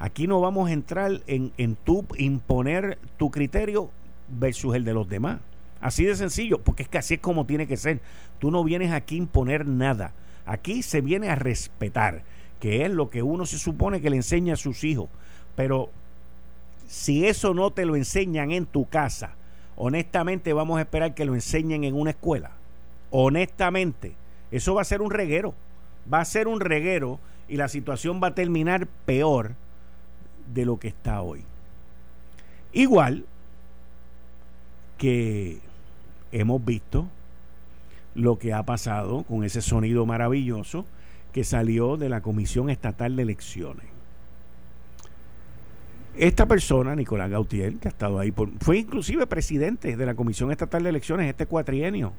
Aquí 0.00 0.26
no 0.26 0.40
vamos 0.40 0.68
a 0.68 0.72
entrar 0.72 1.20
en, 1.28 1.52
en 1.58 1.76
tu 1.76 2.04
imponer 2.18 2.98
tu 3.16 3.30
criterio 3.30 3.90
versus 4.28 4.74
el 4.74 4.84
de 4.84 4.94
los 4.94 5.08
demás. 5.08 5.38
Así 5.84 6.06
de 6.06 6.16
sencillo, 6.16 6.62
porque 6.62 6.84
es 6.84 6.88
que 6.88 6.96
así 6.96 7.12
es 7.12 7.20
como 7.20 7.44
tiene 7.44 7.66
que 7.66 7.76
ser. 7.76 8.00
Tú 8.38 8.50
no 8.50 8.64
vienes 8.64 8.90
aquí 8.90 9.16
a 9.16 9.18
imponer 9.18 9.66
nada. 9.66 10.14
Aquí 10.46 10.82
se 10.82 11.02
viene 11.02 11.28
a 11.28 11.34
respetar, 11.34 12.22
que 12.58 12.86
es 12.86 12.90
lo 12.90 13.10
que 13.10 13.22
uno 13.22 13.44
se 13.44 13.58
supone 13.58 14.00
que 14.00 14.08
le 14.08 14.16
enseña 14.16 14.54
a 14.54 14.56
sus 14.56 14.82
hijos. 14.82 15.10
Pero 15.56 15.90
si 16.88 17.26
eso 17.26 17.52
no 17.52 17.70
te 17.70 17.84
lo 17.84 17.96
enseñan 17.96 18.50
en 18.50 18.64
tu 18.64 18.88
casa, 18.88 19.32
honestamente 19.76 20.54
vamos 20.54 20.78
a 20.78 20.80
esperar 20.80 21.14
que 21.14 21.26
lo 21.26 21.34
enseñen 21.34 21.84
en 21.84 21.94
una 21.94 22.12
escuela. 22.12 22.52
Honestamente, 23.10 24.14
eso 24.50 24.72
va 24.72 24.80
a 24.80 24.86
ser 24.86 25.02
un 25.02 25.10
reguero. 25.10 25.52
Va 26.10 26.22
a 26.22 26.24
ser 26.24 26.48
un 26.48 26.60
reguero 26.60 27.20
y 27.46 27.58
la 27.58 27.68
situación 27.68 28.22
va 28.22 28.28
a 28.28 28.34
terminar 28.34 28.86
peor 29.04 29.54
de 30.54 30.64
lo 30.64 30.78
que 30.78 30.88
está 30.88 31.20
hoy. 31.20 31.44
Igual 32.72 33.26
que 34.96 35.60
hemos 36.34 36.64
visto 36.64 37.08
lo 38.14 38.38
que 38.38 38.52
ha 38.52 38.62
pasado 38.64 39.22
con 39.22 39.44
ese 39.44 39.62
sonido 39.62 40.04
maravilloso 40.04 40.84
que 41.32 41.44
salió 41.44 41.96
de 41.96 42.08
la 42.08 42.20
Comisión 42.20 42.70
Estatal 42.70 43.16
de 43.16 43.22
Elecciones. 43.22 43.86
Esta 46.16 46.46
persona, 46.46 46.94
Nicolás 46.94 47.30
Gautier, 47.30 47.74
que 47.76 47.88
ha 47.88 47.90
estado 47.90 48.20
ahí, 48.20 48.32
fue 48.60 48.78
inclusive 48.78 49.26
presidente 49.26 49.96
de 49.96 50.06
la 50.06 50.14
Comisión 50.14 50.52
Estatal 50.52 50.82
de 50.82 50.90
Elecciones 50.90 51.28
este 51.28 51.46
cuatrienio 51.46 52.12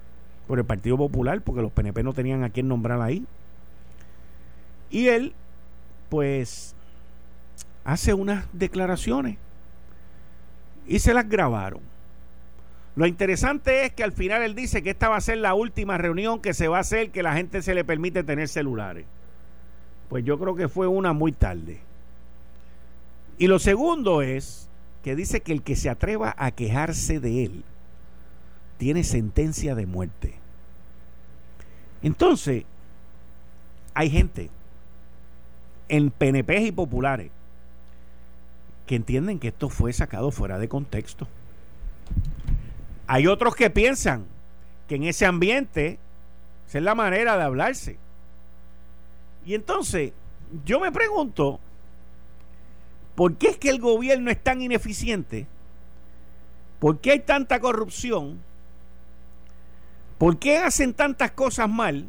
por 0.48 0.60
el 0.60 0.66
Partido 0.66 0.98
Popular, 0.98 1.42
porque 1.42 1.62
los 1.62 1.72
PNP 1.72 2.04
no 2.04 2.14
tenían 2.14 2.44
a 2.44 2.50
quién 2.50 2.68
nombrar 2.68 3.02
ahí. 3.02 3.26
Y 4.90 5.08
él, 5.08 5.34
pues, 6.10 6.76
hace 7.84 8.14
unas 8.14 8.46
declaraciones 8.54 9.38
y 10.88 11.00
se 11.00 11.14
las 11.14 11.28
grabaron. 11.28 11.95
Lo 12.96 13.06
interesante 13.06 13.86
es 13.86 13.94
que 13.94 14.04
al 14.04 14.14
final 14.14 14.42
él 14.42 14.56
dice 14.56 14.82
que 14.82 14.92
esta 14.92 15.10
va 15.10 15.18
a 15.18 15.22
ser 15.22 15.40
la 15.40 15.54
última 15.54 15.98
reunión 15.98 16.40
que 16.40 16.54
se 16.54 16.70
va 16.70 16.78
a 16.78 16.82
hacer 16.82 17.12
que 17.12 17.24
la 17.24 17.34
gente 17.34 17.62
se 17.62 17.76
le 17.76 17.84
permite 17.84 18.24
tener 18.24 18.48
celulares. 18.48 19.06
Pues 20.08 20.24
yo 20.24 20.40
creo 20.40 20.56
que 20.56 20.70
fue 20.70 20.88
una 20.88 21.12
muy 21.12 21.34
tarde. 21.34 21.82
Y 23.38 23.48
lo 23.48 23.60
segundo 23.60 24.22
es 24.22 24.70
que 25.04 25.16
dice 25.16 25.42
que 25.42 25.52
el 25.52 25.62
que 25.62 25.76
se 25.76 25.90
atreva 25.90 26.34
a 26.38 26.52
quejarse 26.52 27.20
de 27.20 27.44
él 27.44 27.64
tiene 28.78 29.04
sentencia 29.04 29.76
de 29.76 29.86
muerte. 29.86 30.36
Entonces, 32.02 32.64
hay 33.94 34.10
gente 34.10 34.50
en 35.90 36.12
PNP 36.12 36.62
y 36.62 36.72
populares 36.72 37.32
que 38.88 38.96
entienden 38.96 39.40
que 39.40 39.50
esto 39.50 39.70
fue 39.70 39.92
sacado 39.92 40.32
fuera 40.32 40.60
de 40.60 40.70
contexto. 40.70 41.28
Hay 43.08 43.28
otros 43.28 43.56
que 43.56 43.70
piensan 43.70 44.26
que 44.88 44.96
en 44.96 45.04
ese 45.04 45.26
ambiente 45.26 46.00
esa 46.68 46.80
es 46.80 46.84
la 46.84 46.96
manera 46.96 47.38
de 47.38 47.44
hablarse. 47.44 47.98
Y 49.46 49.54
entonces, 49.54 50.14
yo 50.64 50.80
me 50.80 50.92
pregunto, 50.92 51.60
¿por 53.16 53.36
qué 53.38 53.50
es 53.50 53.58
que 53.58 53.70
el 53.70 53.80
gobierno 53.80 54.32
es 54.32 54.44
tan 54.44 54.62
ineficiente? 54.62 55.48
¿Por 56.80 57.00
qué 57.00 57.12
hay 57.12 57.20
tanta 57.20 57.60
corrupción? 57.60 58.42
¿Por 60.18 60.40
qué 60.40 60.58
hacen 60.58 60.94
tantas 60.94 61.32
cosas 61.32 61.70
mal? 61.70 62.08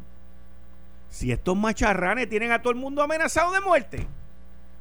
Si 1.09 1.31
estos 1.31 1.55
macharranes 1.55 2.29
tienen 2.29 2.51
a 2.51 2.61
todo 2.61 2.71
el 2.71 2.79
mundo 2.79 3.01
amenazado 3.03 3.51
de 3.51 3.61
muerte. 3.61 4.07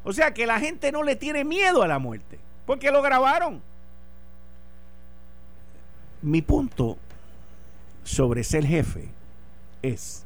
O 0.04 0.12
sea 0.12 0.32
que 0.32 0.46
la 0.46 0.60
gente 0.60 0.92
no 0.92 1.02
le 1.02 1.16
tiene 1.16 1.44
miedo 1.44 1.82
a 1.82 1.88
la 1.88 1.98
muerte, 1.98 2.38
porque 2.64 2.90
lo 2.90 3.02
grabaron. 3.02 3.60
Mi 6.22 6.42
punto 6.42 6.96
sobre 8.04 8.44
ser 8.44 8.66
jefe 8.66 9.08
es 9.82 10.24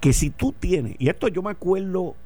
que 0.00 0.12
si 0.12 0.30
tú 0.30 0.52
tienes, 0.52 0.96
y 0.98 1.08
esto 1.08 1.28
yo 1.28 1.42
me 1.42 1.50
acuerdo 1.50 2.16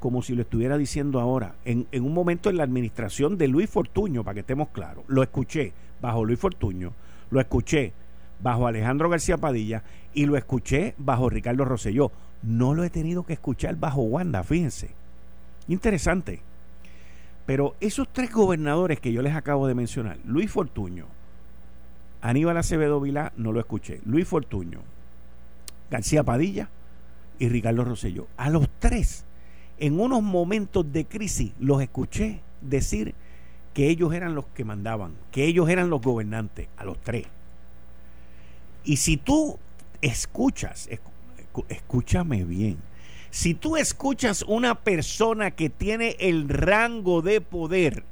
como 0.00 0.22
si 0.22 0.34
lo 0.34 0.42
estuviera 0.42 0.78
diciendo 0.78 1.20
ahora, 1.20 1.56
en, 1.64 1.86
en, 1.92 2.04
un 2.04 2.14
momento 2.14 2.50
en 2.50 2.56
la 2.56 2.64
administración 2.64 3.36
de 3.36 3.48
Luis 3.48 3.68
Fortuño, 3.68 4.22
para 4.24 4.34
que 4.34 4.40
estemos 4.40 4.68
claros, 4.68 5.04
lo 5.08 5.22
escuché 5.22 5.72
bajo 6.00 6.24
Luis 6.24 6.38
Fortuño, 6.38 6.92
lo 7.30 7.40
escuché 7.40 7.92
bajo 8.40 8.66
Alejandro 8.66 9.08
García 9.08 9.36
Padilla 9.36 9.82
y 10.14 10.26
lo 10.26 10.36
escuché 10.36 10.94
bajo 10.98 11.28
Ricardo 11.28 11.64
Rosselló. 11.64 12.12
No 12.42 12.74
lo 12.74 12.84
he 12.84 12.90
tenido 12.90 13.24
que 13.24 13.32
escuchar 13.32 13.76
bajo 13.76 14.02
Wanda, 14.02 14.44
fíjense. 14.44 14.90
Interesante. 15.66 16.40
Pero 17.46 17.74
esos 17.80 18.08
tres 18.12 18.32
gobernadores 18.32 19.00
que 19.00 19.12
yo 19.12 19.22
les 19.22 19.34
acabo 19.34 19.66
de 19.66 19.74
mencionar, 19.74 20.18
Luis 20.24 20.50
Fortuño, 20.50 21.06
Aníbal 22.20 22.56
Acevedo 22.56 23.00
Vilá, 23.00 23.32
no 23.36 23.52
lo 23.52 23.60
escuché, 23.60 24.00
Luis 24.04 24.26
Fortuño, 24.26 24.80
García 25.90 26.24
Padilla 26.24 26.68
y 27.38 27.48
Ricardo 27.48 27.84
Rosselló. 27.84 28.26
A 28.36 28.50
los 28.50 28.68
tres, 28.78 29.24
en 29.78 30.00
unos 30.00 30.22
momentos 30.22 30.92
de 30.92 31.06
crisis, 31.06 31.52
los 31.60 31.80
escuché 31.80 32.40
decir 32.60 33.14
que 33.74 33.88
ellos 33.88 34.12
eran 34.12 34.34
los 34.34 34.46
que 34.46 34.64
mandaban, 34.64 35.12
que 35.30 35.44
ellos 35.44 35.68
eran 35.68 35.90
los 35.90 36.02
gobernantes, 36.02 36.68
a 36.76 36.84
los 36.84 36.98
tres. 36.98 37.26
Y 38.84 38.96
si 38.96 39.16
tú 39.16 39.58
escuchas, 40.02 40.88
escúchame 41.68 42.44
bien, 42.44 42.78
si 43.30 43.54
tú 43.54 43.76
escuchas 43.76 44.42
una 44.42 44.74
persona 44.74 45.50
que 45.50 45.70
tiene 45.70 46.16
el 46.18 46.48
rango 46.48 47.22
de 47.22 47.40
poder 47.40 48.02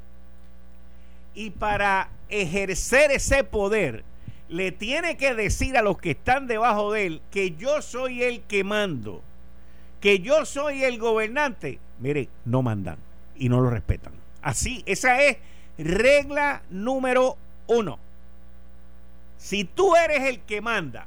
y 1.35 1.51
para 1.51 2.11
ejercer 2.29 3.11
ese 3.11 3.45
poder 3.45 4.05
le 4.49 4.73
tiene 4.73 5.17
que 5.17 5.35
decir 5.35 5.77
a 5.77 5.83
los 5.83 5.99
que 5.99 6.13
están 6.13 6.47
debajo 6.47 6.93
de 6.93 7.07
él 7.07 7.23
que 7.31 7.53
yo 7.57 7.83
soy 7.83 8.23
el 8.23 8.43
que 8.43 8.65
mando, 8.65 9.23
que 10.01 10.21
yo 10.21 10.45
soy 10.45 10.85
el 10.85 10.99
gobernante, 10.99 11.79
mire, 11.99 12.29
no 12.45 12.63
mandan 12.63 12.99
y 13.37 13.49
no 13.49 13.61
lo 13.61 13.71
respetan. 13.71 14.13
Así, 14.43 14.83
esa 14.87 15.21
es 15.23 15.39
regla 15.79 16.63
número 16.71 17.37
uno. 17.67 17.99
Si 19.39 19.65
tú 19.65 19.97
eres 19.97 20.23
el 20.23 20.41
que 20.41 20.61
manda 20.61 21.07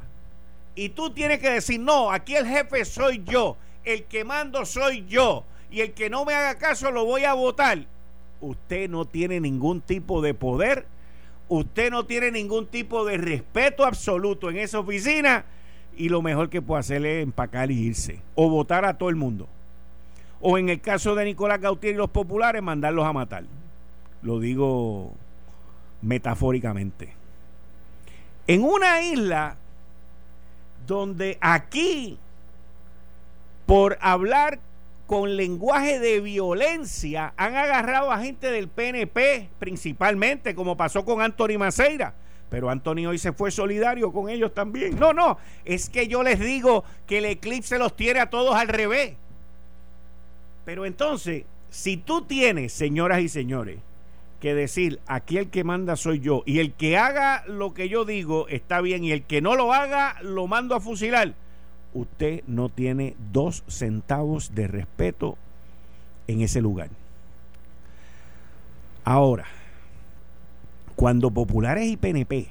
y 0.75 0.89
tú 0.89 1.09
tienes 1.11 1.39
que 1.39 1.49
decir, 1.49 1.79
no, 1.79 2.11
aquí 2.11 2.35
el 2.35 2.45
jefe 2.45 2.85
soy 2.85 3.23
yo, 3.25 3.57
el 3.83 4.03
que 4.05 4.23
mando 4.23 4.65
soy 4.65 5.05
yo 5.07 5.45
y 5.71 5.81
el 5.81 5.93
que 5.93 6.09
no 6.09 6.25
me 6.25 6.33
haga 6.33 6.57
caso 6.57 6.91
lo 6.91 7.05
voy 7.05 7.23
a 7.23 7.33
votar, 7.33 7.85
usted 8.41 8.89
no 8.89 9.05
tiene 9.05 9.39
ningún 9.39 9.81
tipo 9.81 10.21
de 10.21 10.33
poder, 10.33 10.85
usted 11.49 11.91
no 11.91 12.05
tiene 12.05 12.31
ningún 12.31 12.67
tipo 12.67 13.03
de 13.03 13.17
respeto 13.17 13.85
absoluto 13.85 14.49
en 14.49 14.57
esa 14.57 14.79
oficina 14.79 15.45
y 15.97 16.09
lo 16.09 16.21
mejor 16.21 16.49
que 16.49 16.61
puede 16.61 16.79
hacer 16.79 17.05
es 17.05 17.23
empacar 17.23 17.71
y 17.71 17.79
irse 17.79 18.21
o 18.35 18.49
votar 18.49 18.85
a 18.85 18.97
todo 18.97 19.09
el 19.09 19.15
mundo. 19.15 19.49
O 20.39 20.57
en 20.57 20.69
el 20.69 20.79
caso 20.79 21.15
de 21.15 21.25
Nicolás 21.25 21.59
Gautier 21.59 21.95
y 21.95 21.97
los 21.97 22.09
populares, 22.09 22.63
mandarlos 22.63 23.05
a 23.05 23.11
matar. 23.11 23.43
Lo 24.21 24.39
digo 24.39 25.13
metafóricamente. 26.01 27.13
En 28.47 28.63
una 28.63 29.01
isla 29.01 29.57
donde 30.87 31.37
aquí, 31.41 32.17
por 33.65 33.97
hablar 34.01 34.59
con 35.09 35.35
lenguaje 35.35 35.99
de 35.99 36.21
violencia, 36.21 37.33
han 37.35 37.55
agarrado 37.55 38.11
a 38.11 38.19
gente 38.19 38.51
del 38.51 38.67
PNP 38.67 39.49
principalmente, 39.57 40.53
como 40.53 40.77
pasó 40.77 41.03
con 41.03 41.19
Anthony 41.19 41.57
Maceira. 41.57 42.13
Pero 42.51 42.69
Anthony 42.69 43.07
hoy 43.07 43.17
se 43.17 43.33
fue 43.33 43.49
solidario 43.49 44.13
con 44.13 44.29
ellos 44.29 44.53
también. 44.53 44.99
No, 44.99 45.11
no, 45.11 45.39
es 45.65 45.89
que 45.89 46.07
yo 46.07 46.21
les 46.21 46.39
digo 46.39 46.83
que 47.07 47.17
el 47.17 47.25
eclipse 47.25 47.79
los 47.79 47.95
tiene 47.95 48.19
a 48.19 48.29
todos 48.29 48.53
al 48.53 48.67
revés. 48.67 49.15
Pero 50.63 50.85
entonces, 50.85 51.45
si 51.71 51.97
tú 51.97 52.21
tienes, 52.21 52.71
señoras 52.71 53.21
y 53.21 53.29
señores, 53.29 53.79
que 54.39 54.53
decir, 54.53 54.99
aquí 55.07 55.39
el 55.39 55.49
que 55.49 55.63
manda 55.63 55.95
soy 55.95 56.19
yo, 56.19 56.43
y 56.45 56.59
el 56.59 56.73
que 56.73 56.99
haga 56.99 57.43
lo 57.47 57.73
que 57.73 57.89
yo 57.89 58.05
digo 58.05 58.47
está 58.47 58.79
bien, 58.79 59.03
y 59.03 59.11
el 59.11 59.23
que 59.23 59.41
no 59.41 59.55
lo 59.55 59.73
haga 59.73 60.17
lo 60.21 60.45
mando 60.45 60.75
a 60.75 60.79
fusilar, 60.79 61.33
usted 61.93 62.43
no 62.47 62.69
tiene 62.69 63.15
dos 63.31 63.63
centavos 63.67 64.53
de 64.55 64.67
respeto 64.67 65.37
en 66.27 66.41
ese 66.41 66.61
lugar. 66.61 66.89
Ahora, 69.03 69.45
cuando 70.95 71.31
populares 71.31 71.87
y 71.87 71.97
PNP 71.97 72.49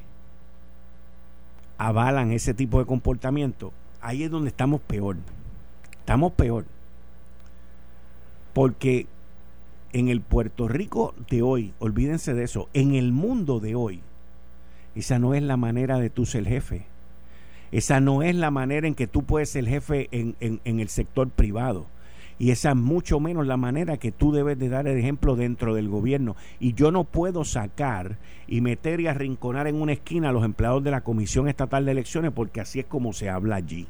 avalan 1.77 2.33
ese 2.33 2.55
tipo 2.55 2.81
de 2.81 2.87
comportamiento, 2.87 3.73
ahí 4.01 4.25
es 4.25 4.31
donde 4.31 4.49
estamos 4.49 4.81
peor. 4.81 5.17
Estamos 6.01 6.33
peor. 6.33 6.65
Porque 8.55 9.07
en 9.93 10.09
el 10.09 10.21
Puerto 10.21 10.67
Rico 10.67 11.15
de 11.31 11.43
hoy, 11.43 11.73
olvídense 11.79 12.35
de 12.35 12.45
eso, 12.45 12.69
en 12.73 12.95
el 12.95 13.13
mundo 13.13 13.61
de 13.61 13.75
hoy, 13.75 14.01
esa 14.95 15.19
no 15.19 15.35
es 15.35 15.43
la 15.43 15.57
manera 15.57 15.99
de 15.99 16.11
tú 16.11 16.27
ser 16.27 16.47
jefe. 16.47 16.87
Esa 17.73 18.01
no 18.01 18.23
es 18.23 18.35
la 18.35 18.51
manera 18.51 18.87
en 18.87 18.95
que 18.95 19.07
tú 19.07 19.25
puedes 19.25 19.51
ser 19.51 19.67
jefe 19.67 20.09
en, 20.11 20.37
en, 20.41 20.81
el 20.81 20.89
sector 20.89 21.29
privado. 21.29 21.87
Y 22.39 22.51
esa 22.53 22.71
es 22.71 22.77
mucho 22.77 23.19
menos 23.19 23.47
la 23.47 23.57
manera 23.57 23.97
que 23.97 24.13
tú 24.13 24.33
debes 24.33 24.59
de 24.59 24.69
dar 24.69 24.87
el 24.87 24.97
ejemplo 24.97 25.35
dentro 25.35 25.75
del 25.75 25.89
gobierno. 25.89 26.37
Y 26.61 26.75
yo 26.75 26.93
no 26.93 27.05
puedo 27.05 27.45
sacar 27.45 28.17
y 28.47 28.61
meter 28.61 29.01
y 29.01 29.09
arrinconar 29.09 29.67
en 29.67 29.81
una 29.81 29.93
esquina 29.93 30.29
a 30.29 30.33
los 30.33 30.45
empleados 30.45 30.85
de 30.85 30.93
la 30.93 31.01
Comisión 31.01 31.49
Estatal 31.49 31.85
de 31.85 31.93
Elecciones 31.93 32.33
porque 32.33 32.61
así 32.61 32.81
es 32.81 32.87
como 32.87 33.13
se 33.13 33.29
habla 33.29 33.57
allí 33.57 33.89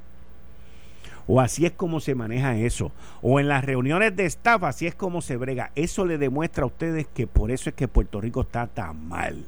o 1.29 1.41
así 1.43 1.67
es 1.67 1.73
como 1.73 2.01
se 2.01 2.15
maneja 2.15 2.57
eso, 2.57 2.91
o 3.21 3.39
en 3.39 3.49
las 3.49 3.63
reuniones 3.63 4.17
de 4.17 4.25
staff 4.25 4.63
así 4.65 4.87
es 4.87 4.95
como 4.95 5.21
se 5.21 5.37
brega. 5.37 5.71
Eso 5.77 6.07
le 6.07 6.17
demuestra 6.17 6.65
a 6.65 6.67
ustedes 6.67 7.07
que 7.07 7.27
por 7.27 7.51
eso 7.51 7.69
es 7.69 7.77
que 7.77 7.87
Puerto 7.87 8.21
Rico 8.21 8.41
está 8.41 8.67
tan 8.67 9.07
mal. 9.07 9.45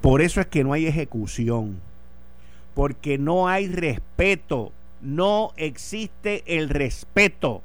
Por 0.00 0.22
eso 0.22 0.40
es 0.40 0.46
que 0.46 0.62
no 0.62 0.72
hay 0.72 0.86
ejecución, 0.86 1.80
porque 2.74 3.18
no 3.18 3.48
hay 3.48 3.68
respeto, 3.68 4.72
no 5.00 5.52
existe 5.56 6.42
el 6.46 6.68
respeto, 6.68 7.62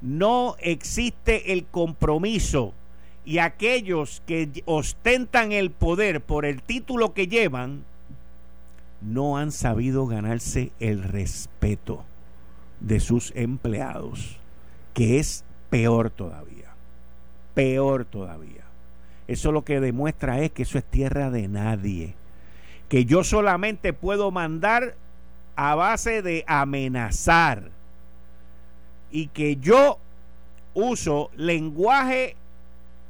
no 0.00 0.56
existe 0.60 1.52
el 1.52 1.66
compromiso 1.66 2.72
y 3.24 3.38
aquellos 3.38 4.22
que 4.26 4.62
ostentan 4.64 5.52
el 5.52 5.70
poder 5.70 6.20
por 6.20 6.46
el 6.46 6.62
título 6.62 7.12
que 7.12 7.26
llevan, 7.26 7.84
no 9.00 9.36
han 9.36 9.52
sabido 9.52 10.06
ganarse 10.06 10.72
el 10.80 11.02
respeto 11.02 12.04
de 12.80 13.00
sus 13.00 13.32
empleados, 13.36 14.38
que 14.94 15.18
es 15.18 15.44
peor 15.70 16.10
todavía, 16.10 16.70
peor 17.54 18.04
todavía. 18.04 18.64
Eso 19.26 19.52
lo 19.52 19.62
que 19.62 19.80
demuestra 19.80 20.40
es 20.40 20.50
que 20.50 20.62
eso 20.62 20.78
es 20.78 20.84
tierra 20.84 21.30
de 21.30 21.48
nadie, 21.48 22.14
que 22.88 23.04
yo 23.04 23.22
solamente 23.24 23.92
puedo 23.92 24.30
mandar 24.30 24.94
a 25.56 25.74
base 25.74 26.22
de 26.22 26.44
amenazar 26.46 27.70
y 29.10 29.28
que 29.28 29.56
yo 29.56 29.98
uso 30.74 31.30
lenguaje 31.36 32.36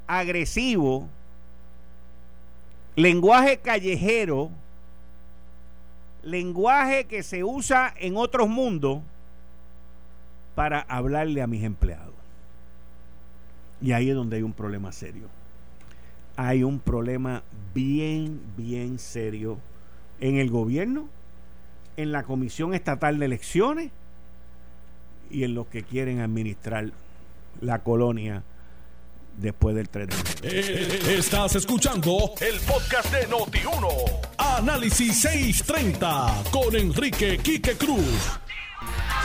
agresivo, 0.06 1.08
lenguaje 2.96 3.58
callejero, 3.58 4.50
lenguaje 6.22 7.04
que 7.04 7.22
se 7.22 7.44
usa 7.44 7.94
en 7.98 8.16
otros 8.16 8.48
mundos 8.48 9.00
para 10.54 10.80
hablarle 10.80 11.42
a 11.42 11.46
mis 11.46 11.62
empleados. 11.62 12.14
Y 13.80 13.92
ahí 13.92 14.10
es 14.10 14.16
donde 14.16 14.36
hay 14.36 14.42
un 14.42 14.52
problema 14.52 14.90
serio. 14.90 15.28
Hay 16.40 16.62
un 16.62 16.78
problema 16.78 17.42
bien, 17.74 18.40
bien 18.56 19.00
serio 19.00 19.58
en 20.20 20.36
el 20.36 20.50
gobierno, 20.50 21.08
en 21.96 22.12
la 22.12 22.22
Comisión 22.22 22.74
Estatal 22.74 23.18
de 23.18 23.24
Elecciones 23.24 23.90
y 25.32 25.42
en 25.42 25.56
los 25.56 25.66
que 25.66 25.82
quieren 25.82 26.20
administrar 26.20 26.92
la 27.60 27.80
colonia 27.80 28.44
después 29.36 29.74
del 29.74 29.88
3 29.88 30.08
eh, 30.42 31.16
Estás 31.18 31.56
escuchando 31.56 32.32
el 32.40 32.60
podcast 32.60 33.12
de 33.12 33.26
Noti1. 33.26 34.20
Análisis 34.38 35.20
630 35.20 36.44
con 36.52 36.76
Enrique 36.76 37.38
Quique 37.38 37.72
Cruz. 37.76 38.38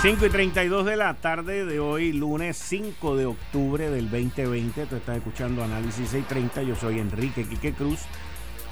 5 0.03 0.25
y 0.25 0.29
32 0.29 0.85
de 0.85 0.97
la 0.97 1.13
tarde 1.13 1.63
de 1.63 1.79
hoy, 1.79 2.11
lunes 2.11 2.57
5 2.57 3.15
de 3.15 3.25
octubre 3.25 3.89
del 3.89 4.11
2020. 4.11 4.85
Tú 4.87 4.97
estás 4.97 5.15
escuchando 5.15 5.63
Análisis 5.63 6.09
630. 6.09 6.63
Yo 6.63 6.75
soy 6.75 6.99
Enrique 6.99 7.45
Quique 7.45 7.71
Cruz 7.71 8.01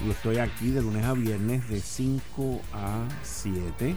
y 0.04 0.10
estoy 0.10 0.36
aquí 0.36 0.72
de 0.72 0.82
lunes 0.82 1.06
a 1.06 1.14
viernes 1.14 1.66
de 1.70 1.80
5 1.80 2.60
a 2.74 3.08
7. 3.22 3.96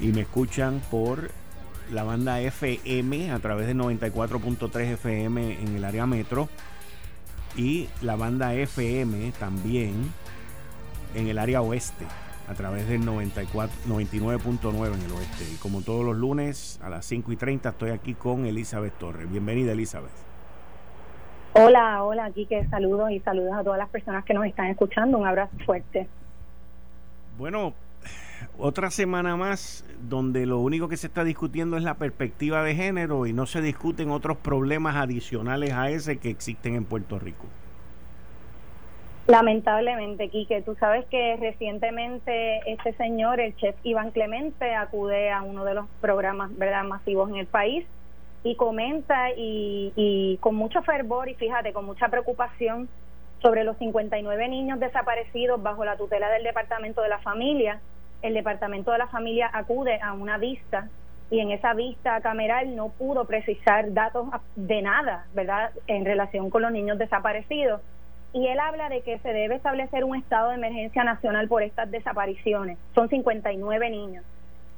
Y 0.00 0.06
me 0.12 0.22
escuchan 0.22 0.80
por 0.90 1.30
la 1.92 2.04
banda 2.04 2.40
FM 2.40 3.30
a 3.30 3.38
través 3.40 3.66
de 3.66 3.74
94.3 3.74 4.94
FM 4.94 5.60
en 5.60 5.76
el 5.76 5.84
área 5.84 6.06
metro 6.06 6.48
y 7.54 7.86
la 8.00 8.16
banda 8.16 8.54
FM 8.54 9.30
también 9.32 10.10
en 11.14 11.28
el 11.28 11.38
área 11.38 11.60
oeste 11.60 12.06
a 12.50 12.54
través 12.54 12.88
del 12.88 13.04
94, 13.04 13.70
99.9 13.86 14.94
en 14.94 15.02
el 15.02 15.12
oeste. 15.12 15.44
Y 15.54 15.56
como 15.58 15.82
todos 15.82 16.04
los 16.04 16.16
lunes 16.16 16.80
a 16.82 16.90
las 16.90 17.06
5 17.06 17.30
y 17.30 17.36
30 17.36 17.68
estoy 17.68 17.90
aquí 17.90 18.14
con 18.14 18.44
Elizabeth 18.44 18.92
Torres. 18.98 19.30
Bienvenida 19.30 19.70
Elizabeth. 19.70 20.10
Hola, 21.52 22.02
hola, 22.02 22.24
aquí 22.24 22.46
que 22.46 22.66
saludos 22.66 23.12
y 23.12 23.20
saludos 23.20 23.52
a 23.54 23.62
todas 23.62 23.78
las 23.78 23.88
personas 23.88 24.24
que 24.24 24.34
nos 24.34 24.46
están 24.46 24.66
escuchando. 24.66 25.18
Un 25.18 25.28
abrazo 25.28 25.56
fuerte. 25.64 26.08
Bueno, 27.38 27.72
otra 28.58 28.90
semana 28.90 29.36
más 29.36 29.84
donde 30.08 30.44
lo 30.44 30.58
único 30.58 30.88
que 30.88 30.96
se 30.96 31.06
está 31.06 31.22
discutiendo 31.22 31.76
es 31.76 31.84
la 31.84 31.94
perspectiva 31.94 32.64
de 32.64 32.74
género 32.74 33.26
y 33.26 33.32
no 33.32 33.46
se 33.46 33.62
discuten 33.62 34.10
otros 34.10 34.36
problemas 34.38 34.96
adicionales 34.96 35.72
a 35.72 35.90
ese 35.90 36.18
que 36.18 36.30
existen 36.30 36.74
en 36.74 36.84
Puerto 36.84 37.20
Rico. 37.20 37.46
Lamentablemente, 39.30 40.28
Quique, 40.28 40.60
tú 40.62 40.74
sabes 40.74 41.06
que 41.06 41.36
recientemente 41.36 42.62
este 42.66 42.92
señor, 42.94 43.38
el 43.38 43.54
chef 43.54 43.76
Iván 43.84 44.10
Clemente, 44.10 44.74
acude 44.74 45.30
a 45.30 45.42
uno 45.42 45.64
de 45.64 45.74
los 45.74 45.86
programas 46.00 46.50
verdad 46.58 46.82
masivos 46.82 47.30
en 47.30 47.36
el 47.36 47.46
país 47.46 47.86
y 48.42 48.56
comenta 48.56 49.30
y, 49.30 49.92
y 49.94 50.36
con 50.38 50.56
mucho 50.56 50.82
fervor 50.82 51.28
y 51.28 51.36
fíjate, 51.36 51.72
con 51.72 51.84
mucha 51.84 52.08
preocupación 52.08 52.88
sobre 53.40 53.62
los 53.62 53.76
59 53.76 54.48
niños 54.48 54.80
desaparecidos 54.80 55.62
bajo 55.62 55.84
la 55.84 55.96
tutela 55.96 56.28
del 56.30 56.42
Departamento 56.42 57.00
de 57.00 57.10
la 57.10 57.20
Familia. 57.20 57.80
El 58.22 58.34
Departamento 58.34 58.90
de 58.90 58.98
la 58.98 59.06
Familia 59.06 59.48
acude 59.52 60.00
a 60.02 60.12
una 60.12 60.38
vista 60.38 60.88
y 61.30 61.38
en 61.38 61.52
esa 61.52 61.72
vista 61.74 62.20
cameral 62.20 62.74
no 62.74 62.88
pudo 62.88 63.26
precisar 63.26 63.92
datos 63.92 64.26
de 64.56 64.82
nada, 64.82 65.26
¿verdad?, 65.34 65.70
en 65.86 66.04
relación 66.04 66.50
con 66.50 66.62
los 66.62 66.72
niños 66.72 66.98
desaparecidos 66.98 67.80
y 68.32 68.46
él 68.46 68.60
habla 68.60 68.88
de 68.88 69.02
que 69.02 69.18
se 69.18 69.32
debe 69.32 69.56
establecer 69.56 70.04
un 70.04 70.16
estado 70.16 70.50
de 70.50 70.54
emergencia 70.54 71.02
nacional 71.02 71.48
por 71.48 71.62
estas 71.62 71.90
desapariciones. 71.90 72.78
Son 72.94 73.08
59 73.08 73.90
niños. 73.90 74.24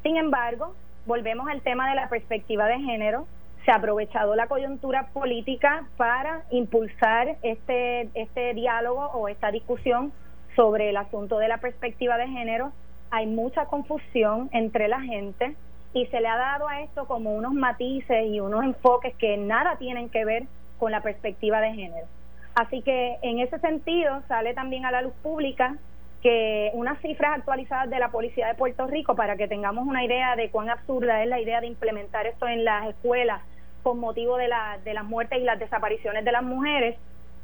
Sin 0.02 0.16
embargo, 0.16 0.74
volvemos 1.06 1.48
al 1.48 1.60
tema 1.60 1.88
de 1.90 1.96
la 1.96 2.08
perspectiva 2.08 2.66
de 2.66 2.80
género. 2.80 3.26
Se 3.64 3.70
ha 3.70 3.76
aprovechado 3.76 4.34
la 4.34 4.46
coyuntura 4.46 5.08
política 5.12 5.86
para 5.96 6.44
impulsar 6.50 7.36
este, 7.42 8.08
este 8.14 8.54
diálogo 8.54 9.06
o 9.12 9.28
esta 9.28 9.50
discusión 9.50 10.12
sobre 10.56 10.90
el 10.90 10.96
asunto 10.96 11.38
de 11.38 11.48
la 11.48 11.58
perspectiva 11.58 12.16
de 12.16 12.28
género. 12.28 12.72
Hay 13.10 13.26
mucha 13.26 13.66
confusión 13.66 14.48
entre 14.52 14.88
la 14.88 15.00
gente 15.02 15.54
y 15.92 16.06
se 16.06 16.20
le 16.20 16.28
ha 16.28 16.36
dado 16.36 16.68
a 16.68 16.80
esto 16.80 17.06
como 17.06 17.34
unos 17.34 17.52
matices 17.52 18.26
y 18.26 18.40
unos 18.40 18.64
enfoques 18.64 19.14
que 19.16 19.36
nada 19.36 19.76
tienen 19.76 20.08
que 20.08 20.24
ver 20.24 20.44
con 20.78 20.90
la 20.90 21.02
perspectiva 21.02 21.60
de 21.60 21.74
género. 21.74 22.06
Así 22.54 22.82
que 22.82 23.18
en 23.22 23.38
ese 23.38 23.58
sentido 23.60 24.22
sale 24.28 24.54
también 24.54 24.84
a 24.84 24.90
la 24.90 25.02
luz 25.02 25.14
pública 25.22 25.76
que 26.22 26.70
unas 26.74 27.00
cifras 27.00 27.38
actualizadas 27.38 27.90
de 27.90 27.98
la 27.98 28.10
Policía 28.10 28.46
de 28.46 28.54
Puerto 28.54 28.86
Rico 28.86 29.16
para 29.16 29.36
que 29.36 29.48
tengamos 29.48 29.86
una 29.86 30.04
idea 30.04 30.36
de 30.36 30.50
cuán 30.50 30.70
absurda 30.70 31.22
es 31.22 31.28
la 31.28 31.40
idea 31.40 31.60
de 31.60 31.66
implementar 31.66 32.26
esto 32.26 32.46
en 32.46 32.64
las 32.64 32.88
escuelas 32.88 33.42
con 33.82 33.98
motivo 33.98 34.36
de, 34.36 34.48
la, 34.48 34.78
de 34.84 34.94
las 34.94 35.04
muertes 35.04 35.40
y 35.40 35.44
las 35.44 35.58
desapariciones 35.58 36.24
de 36.24 36.32
las 36.32 36.44
mujeres. 36.44 36.96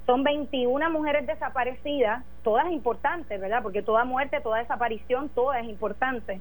Son 0.06 0.22
21 0.22 0.90
mujeres 0.90 1.26
desaparecidas, 1.26 2.22
todas 2.44 2.70
importantes, 2.70 3.40
¿verdad? 3.40 3.62
Porque 3.62 3.82
toda 3.82 4.04
muerte, 4.04 4.40
toda 4.40 4.58
desaparición, 4.58 5.28
toda 5.30 5.58
es 5.58 5.68
importante. 5.68 6.40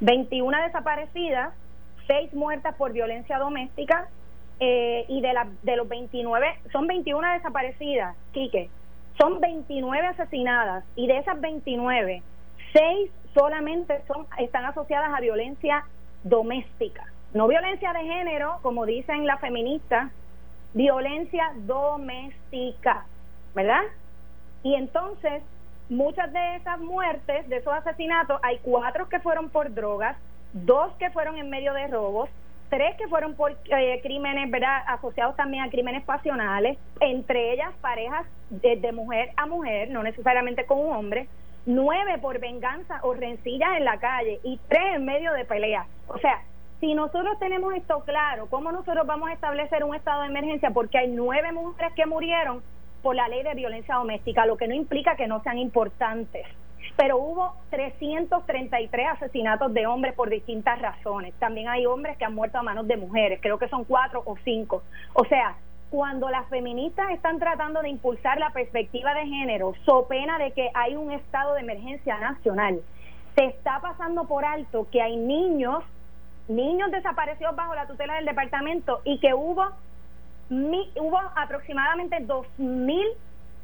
21 0.00 0.62
desaparecidas, 0.62 1.52
6 2.06 2.32
muertas 2.32 2.74
por 2.76 2.92
violencia 2.92 3.38
doméstica, 3.38 4.08
eh, 4.60 5.04
y 5.08 5.20
de, 5.20 5.32
la, 5.32 5.48
de 5.62 5.76
los 5.76 5.88
29, 5.88 6.46
son 6.72 6.86
21 6.86 7.32
desaparecidas, 7.32 8.16
Quique, 8.32 8.70
son 9.18 9.40
29 9.40 10.06
asesinadas 10.06 10.84
y 10.96 11.06
de 11.06 11.18
esas 11.18 11.40
29, 11.40 12.22
6 12.72 13.10
solamente 13.34 14.00
son, 14.06 14.26
están 14.38 14.64
asociadas 14.64 15.10
a 15.12 15.20
violencia 15.20 15.84
doméstica, 16.22 17.04
no 17.32 17.48
violencia 17.48 17.92
de 17.92 18.04
género, 18.04 18.58
como 18.62 18.86
dicen 18.86 19.26
las 19.26 19.40
feministas, 19.40 20.10
violencia 20.72 21.52
doméstica, 21.58 23.06
¿verdad? 23.54 23.82
Y 24.62 24.74
entonces, 24.74 25.42
muchas 25.88 26.32
de 26.32 26.56
esas 26.56 26.80
muertes, 26.80 27.48
de 27.48 27.56
esos 27.56 27.72
asesinatos, 27.72 28.40
hay 28.42 28.58
cuatro 28.62 29.08
que 29.08 29.20
fueron 29.20 29.50
por 29.50 29.72
drogas, 29.74 30.16
dos 30.52 30.92
que 30.94 31.10
fueron 31.10 31.36
en 31.36 31.50
medio 31.50 31.74
de 31.74 31.86
robos, 31.88 32.30
tres 32.74 32.96
que 32.96 33.06
fueron 33.06 33.36
por 33.36 33.52
eh, 33.52 34.00
crímenes, 34.02 34.50
¿verdad? 34.50 34.82
Asociados 34.88 35.36
también 35.36 35.62
a 35.62 35.70
crímenes 35.70 36.02
pasionales, 36.02 36.76
entre 36.98 37.52
ellas 37.52 37.72
parejas 37.80 38.26
de, 38.50 38.90
mujer 38.90 39.30
a 39.36 39.46
mujer, 39.46 39.90
no 39.90 40.02
necesariamente 40.02 40.66
con 40.66 40.80
un 40.80 40.92
hombre, 40.92 41.28
nueve 41.66 42.18
por 42.20 42.40
venganza 42.40 42.98
o 43.02 43.14
rencillas 43.14 43.76
en 43.76 43.84
la 43.84 43.98
calle 43.98 44.40
y 44.42 44.58
tres 44.68 44.96
en 44.96 45.04
medio 45.04 45.32
de 45.34 45.44
peleas. 45.44 45.86
O 46.08 46.18
sea, 46.18 46.42
si 46.80 46.94
nosotros 46.94 47.38
tenemos 47.38 47.72
esto 47.74 48.00
claro, 48.04 48.48
¿cómo 48.50 48.72
nosotros 48.72 49.06
vamos 49.06 49.28
a 49.28 49.34
establecer 49.34 49.84
un 49.84 49.94
estado 49.94 50.22
de 50.22 50.28
emergencia? 50.28 50.70
Porque 50.70 50.98
hay 50.98 51.08
nueve 51.08 51.52
mujeres 51.52 51.92
que 51.94 52.06
murieron 52.06 52.60
por 53.02 53.14
la 53.14 53.28
ley 53.28 53.44
de 53.44 53.54
violencia 53.54 53.94
doméstica, 53.94 54.46
lo 54.46 54.56
que 54.56 54.66
no 54.66 54.74
implica 54.74 55.14
que 55.14 55.28
no 55.28 55.40
sean 55.44 55.58
importantes 55.58 56.44
pero 56.96 57.18
hubo 57.18 57.54
333 57.70 59.08
asesinatos 59.08 59.72
de 59.72 59.86
hombres 59.86 60.14
por 60.14 60.30
distintas 60.30 60.80
razones. 60.80 61.34
También 61.38 61.68
hay 61.68 61.86
hombres 61.86 62.16
que 62.16 62.24
han 62.24 62.34
muerto 62.34 62.58
a 62.58 62.62
manos 62.62 62.86
de 62.86 62.96
mujeres, 62.96 63.40
creo 63.42 63.58
que 63.58 63.68
son 63.68 63.84
cuatro 63.84 64.22
o 64.24 64.36
cinco. 64.44 64.82
O 65.14 65.24
sea, 65.24 65.56
cuando 65.90 66.28
las 66.28 66.48
feministas 66.48 67.10
están 67.10 67.38
tratando 67.38 67.80
de 67.82 67.88
impulsar 67.88 68.38
la 68.38 68.50
perspectiva 68.50 69.14
de 69.14 69.26
género, 69.26 69.74
so 69.84 70.06
pena 70.08 70.38
de 70.38 70.52
que 70.52 70.70
hay 70.74 70.96
un 70.96 71.12
estado 71.12 71.54
de 71.54 71.60
emergencia 71.60 72.18
nacional, 72.18 72.80
se 73.36 73.44
está 73.44 73.80
pasando 73.80 74.24
por 74.24 74.44
alto 74.44 74.86
que 74.90 75.02
hay 75.02 75.16
niños, 75.16 75.84
niños 76.48 76.90
desaparecidos 76.90 77.54
bajo 77.54 77.74
la 77.74 77.86
tutela 77.86 78.14
del 78.14 78.24
departamento 78.24 79.00
y 79.04 79.18
que 79.20 79.34
hubo, 79.34 79.66
hubo 80.50 81.20
aproximadamente 81.36 82.16
2.000 82.26 83.14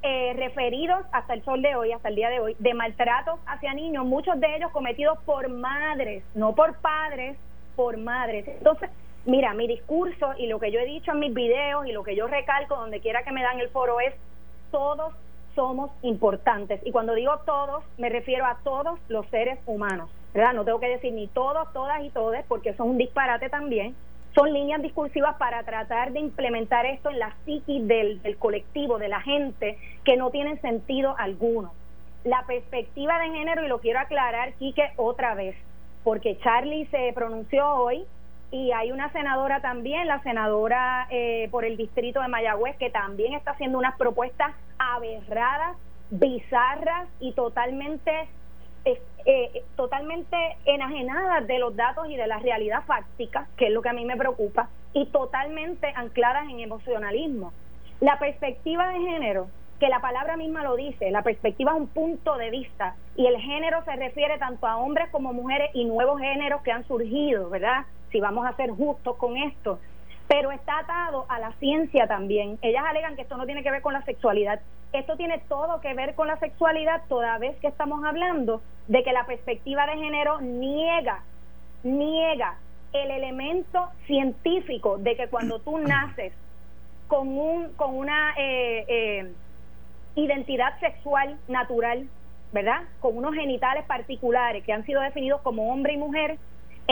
eh, 0.03 0.33
referidos 0.35 1.05
hasta 1.13 1.35
el 1.35 1.45
sol 1.45 1.61
de 1.61 1.75
hoy, 1.77 1.93
hasta 1.93 2.09
el 2.09 2.15
día 2.15 2.31
de 2.31 2.41
hoy, 2.41 2.57
de 2.59 2.73
maltratos 2.73 3.39
hacia 3.47 3.75
niños, 3.75 4.07
muchos 4.07 4.41
de 4.41 4.57
ellos 4.57 4.71
cometidos 4.71 5.19
por 5.27 5.49
madres, 5.49 6.25
no 6.35 6.55
por 6.55 6.77
padres, 6.79 7.37
por 7.77 7.99
madres. 7.99 8.49
Entonces, 8.49 8.91
mira, 9.27 9.53
mi 9.53 9.69
discurso 9.69 10.33
y 10.39 10.47
lo 10.47 10.59
que 10.59 10.73
yo 10.73 10.81
he 10.81 10.87
dicho 10.87 11.13
en 11.13 11.19
mis 11.19 11.35
videos 11.35 11.87
y 11.87 11.93
lo 11.93 12.03
que 12.03 12.17
yo 12.17 12.27
recalco 12.27 12.77
donde 12.77 13.01
quiera 13.01 13.25
que 13.25 13.33
me 13.33 13.43
dan 13.43 13.61
el 13.61 13.69
foro 13.69 14.01
es, 14.01 14.15
todos 14.71 15.13
somos 15.55 15.91
importantes. 16.03 16.81
Y 16.87 16.93
cuando 16.93 17.15
digo 17.15 17.39
todos, 17.45 17.85
me 17.99 18.09
refiero 18.09 18.47
a 18.47 18.59
todos 18.65 18.99
los 19.09 19.27
seres 19.27 19.59
humanos, 19.67 20.09
¿verdad? 20.33 20.55
No 20.55 20.65
tengo 20.65 20.81
que 20.81 20.89
decir 20.89 21.13
ni 21.13 21.27
todos, 21.27 21.71
todas 21.73 22.03
y 22.03 22.09
todes, 22.11 22.45
porque 22.49 22.71
eso 22.71 22.85
es 22.85 22.91
un 22.91 22.97
disparate 22.97 23.51
también 23.51 23.95
son 24.35 24.53
líneas 24.53 24.81
discursivas 24.83 25.37
para 25.37 25.63
tratar 25.65 26.13
de 26.13 26.21
implementar 26.21 26.87
esto 26.87 27.11
en 27.11 27.19
la 27.19 27.35
psiquis 27.45 27.87
del, 27.87 28.21
colectivo, 28.39 28.99
de 28.99 29.09
la 29.09 29.21
gente, 29.21 29.79
que 30.05 30.17
no 30.17 30.31
tienen 30.31 30.61
sentido 30.61 31.15
alguno. 31.19 31.73
La 32.25 32.45
perspectiva 32.47 33.19
de 33.19 33.31
género, 33.31 33.65
y 33.65 33.69
lo 33.69 33.81
quiero 33.81 33.99
aclarar, 33.99 34.53
Quique, 34.55 34.93
otra 34.97 35.35
vez, 35.35 35.57
porque 36.05 36.39
Charlie 36.39 36.87
se 36.87 37.13
pronunció 37.15 37.69
hoy 37.69 38.05
y 38.51 38.73
hay 38.73 38.93
una 38.93 39.11
senadora 39.13 39.61
también, 39.61 40.07
la 40.07 40.23
senadora 40.23 41.07
eh, 41.11 41.49
por 41.51 41.65
el 41.65 41.77
distrito 41.77 42.21
de 42.21 42.29
Mayagüez, 42.29 42.77
que 42.77 42.91
también 42.91 43.35
está 43.35 43.53
haciendo 43.53 43.79
unas 43.79 43.97
propuestas 43.97 44.53
aberradas, 44.79 45.77
bizarras 46.11 47.09
y 47.21 47.33
totalmente 47.33 48.29
eh, 48.85 49.63
totalmente 49.77 50.37
enajenadas 50.65 51.47
de 51.47 51.59
los 51.59 51.77
datos 51.77 52.09
y 52.09 52.17
de 52.17 52.27
la 52.27 52.39
realidad 52.39 52.85
fáctica, 52.87 53.49
que 53.57 53.67
es 53.67 53.73
lo 53.73 53.83
que 53.83 53.91
a 53.91 53.93
mí 53.93 54.05
me 54.05 54.17
preocupa. 54.17 54.69
y 54.93 55.07
totalmente 55.07 55.93
ancladas 55.95 56.49
en 56.49 56.59
emocionalismo. 56.59 57.53
La 58.01 58.19
perspectiva 58.19 58.89
de 58.89 58.99
género, 58.99 59.47
que 59.79 59.89
la 59.89 60.01
palabra 60.01 60.37
misma 60.37 60.65
lo 60.65 60.75
dice, 60.75 61.11
la 61.11 61.23
perspectiva 61.23 61.73
es 61.73 61.79
un 61.79 61.87
punto 61.87 62.37
de 62.37 62.51
vista 62.51 62.97
y 63.15 63.27
el 63.27 63.41
género 63.41 63.85
se 63.85 63.95
refiere 63.95 64.37
tanto 64.39 64.67
a 64.67 64.77
hombres 64.77 65.09
como 65.11 65.33
mujeres 65.33 65.71
y 65.75 65.85
nuevos 65.85 66.21
géneros 66.21 66.63
que 66.63 66.73
han 66.73 66.85
surgido, 66.89 67.51
¿verdad? 67.51 67.85
Si 68.11 68.21
vamos 68.21 68.47
a 68.47 68.57
ser 68.57 68.71
justos 68.71 69.17
con 69.17 69.37
esto, 69.37 69.79
pero 70.27 70.51
está 70.51 70.79
atado 70.79 71.27
a 71.29 71.39
la 71.39 71.53
ciencia 71.55 72.07
también. 72.07 72.59
Ellas 72.63 72.85
alegan 72.87 73.17
que 73.17 73.23
esto 73.23 73.37
no 73.37 73.47
tiene 73.47 73.63
que 73.63 73.71
ver 73.71 73.83
con 73.83 73.93
la 73.93 74.05
sexualidad. 74.05 74.61
Esto 74.93 75.17
tiene 75.17 75.39
todo 75.49 75.81
que 75.81 75.95
ver 75.95 76.15
con 76.15 76.27
la 76.27 76.39
sexualidad 76.39 77.03
toda 77.09 77.39
vez 77.39 77.57
que 77.59 77.69
estamos 77.69 78.05
hablando 78.05 78.61
de 78.89 79.05
que 79.05 79.13
la 79.13 79.25
perspectiva 79.25 79.87
de 79.87 79.97
género 79.97 80.41
niega, 80.41 81.23
niega 81.85 82.57
el 82.93 83.11
elemento 83.13 83.89
científico 84.07 84.99
de 84.99 85.17
que 85.17 85.29
cuando 85.29 85.61
tú 85.61 85.79
naces 85.87 86.33
con, 87.07 87.29
un, 87.29 87.73
con 87.75 87.97
una 87.97 88.35
eh, 88.37 88.85
eh, 88.89 89.33
identidad 90.17 90.79
sexual 90.81 91.39
natural, 91.47 92.09
¿verdad? 92.53 92.83
Con 92.99 93.17
unos 93.17 93.35
genitales 93.35 93.85
particulares 93.85 94.65
que 94.65 94.73
han 94.73 94.85
sido 94.87 95.01
definidos 95.03 95.41
como 95.43 95.73
hombre 95.73 95.93
y 95.93 95.99
mujer, 95.99 96.39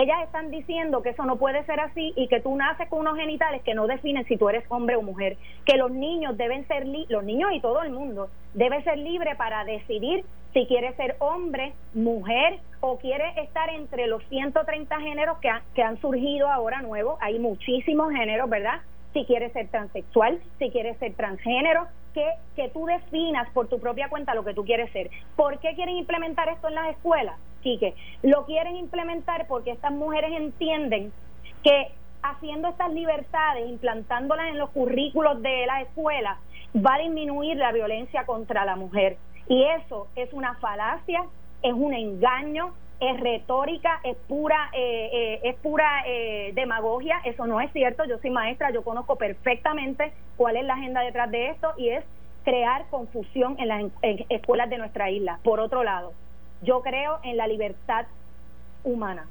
ellas 0.02 0.22
están 0.22 0.50
diciendo 0.50 1.02
que 1.02 1.10
eso 1.10 1.24
no 1.24 1.36
puede 1.36 1.64
ser 1.64 1.80
así 1.80 2.12
y 2.14 2.28
que 2.28 2.40
tú 2.40 2.54
naces 2.54 2.88
con 2.88 3.00
unos 3.00 3.16
genitales 3.16 3.62
que 3.62 3.74
no 3.74 3.88
definen 3.88 4.24
si 4.26 4.36
tú 4.36 4.48
eres 4.48 4.64
hombre 4.68 4.94
o 4.94 5.02
mujer, 5.02 5.36
que 5.64 5.76
los 5.76 5.90
niños 5.90 6.36
deben 6.36 6.66
ser, 6.68 6.86
los 7.08 7.24
niños 7.24 7.50
y 7.52 7.60
todo 7.60 7.82
el 7.82 7.90
mundo, 7.90 8.28
debe 8.54 8.82
ser 8.84 8.98
libre 8.98 9.34
para 9.34 9.64
decidir 9.64 10.24
si 10.52 10.66
quiere 10.66 10.94
ser 10.94 11.16
hombre, 11.18 11.72
mujer 11.94 12.60
o 12.80 12.98
quiere 12.98 13.24
estar 13.42 13.68
entre 13.70 14.06
los 14.06 14.22
130 14.28 15.00
géneros 15.00 15.38
que, 15.38 15.50
que 15.74 15.82
han 15.82 16.00
surgido 16.00 16.48
ahora 16.48 16.80
nuevos, 16.80 17.18
hay 17.20 17.38
muchísimos 17.40 18.12
géneros, 18.12 18.48
¿verdad? 18.48 18.80
Si 19.12 19.24
quiere 19.24 19.50
ser 19.50 19.68
transexual, 19.68 20.40
si 20.58 20.70
quiere 20.70 20.94
ser 20.94 21.14
transgénero, 21.14 21.86
que, 22.14 22.24
que 22.56 22.68
tú 22.68 22.86
definas 22.86 23.48
por 23.50 23.68
tu 23.68 23.80
propia 23.80 24.08
cuenta 24.08 24.34
lo 24.34 24.44
que 24.44 24.54
tú 24.54 24.64
quieres 24.64 24.90
ser. 24.92 25.10
¿Por 25.34 25.58
qué 25.58 25.74
quieren 25.74 25.96
implementar 25.96 26.48
esto 26.48 26.68
en 26.68 26.74
las 26.74 26.90
escuelas? 26.90 27.36
Quique, 27.62 27.94
lo 28.22 28.44
quieren 28.46 28.76
implementar 28.76 29.46
porque 29.46 29.70
estas 29.72 29.92
mujeres 29.92 30.32
entienden 30.32 31.12
que 31.62 31.88
haciendo 32.22 32.68
estas 32.68 32.92
libertades, 32.92 33.68
implantándolas 33.68 34.48
en 34.48 34.58
los 34.58 34.70
currículos 34.70 35.42
de 35.42 35.66
la 35.66 35.82
escuela, 35.82 36.38
va 36.74 36.94
a 36.94 36.98
disminuir 36.98 37.56
la 37.56 37.72
violencia 37.72 38.24
contra 38.26 38.64
la 38.64 38.76
mujer. 38.76 39.16
Y 39.48 39.64
eso 39.64 40.08
es 40.14 40.32
una 40.32 40.54
falacia, 40.56 41.24
es 41.62 41.72
un 41.72 41.94
engaño, 41.94 42.74
es 43.00 43.20
retórica, 43.20 44.00
es 44.02 44.16
pura, 44.28 44.70
eh, 44.72 45.10
eh, 45.12 45.40
es 45.44 45.56
pura 45.56 46.02
eh, 46.06 46.52
demagogia. 46.54 47.20
Eso 47.24 47.46
no 47.46 47.60
es 47.60 47.72
cierto. 47.72 48.04
Yo 48.04 48.18
soy 48.18 48.30
maestra, 48.30 48.70
yo 48.70 48.82
conozco 48.82 49.16
perfectamente 49.16 50.12
cuál 50.36 50.56
es 50.56 50.64
la 50.64 50.74
agenda 50.74 51.00
detrás 51.00 51.30
de 51.30 51.50
esto 51.50 51.72
y 51.76 51.90
es 51.90 52.04
crear 52.44 52.86
confusión 52.90 53.56
en 53.58 53.68
las 53.68 53.84
escuelas 54.28 54.68
de 54.70 54.78
nuestra 54.78 55.10
isla. 55.10 55.38
Por 55.42 55.60
otro 55.60 55.84
lado, 55.84 56.12
yo 56.62 56.82
creo 56.82 57.18
en 57.22 57.36
la 57.36 57.46
libertad 57.46 58.06
humana. 58.84 59.26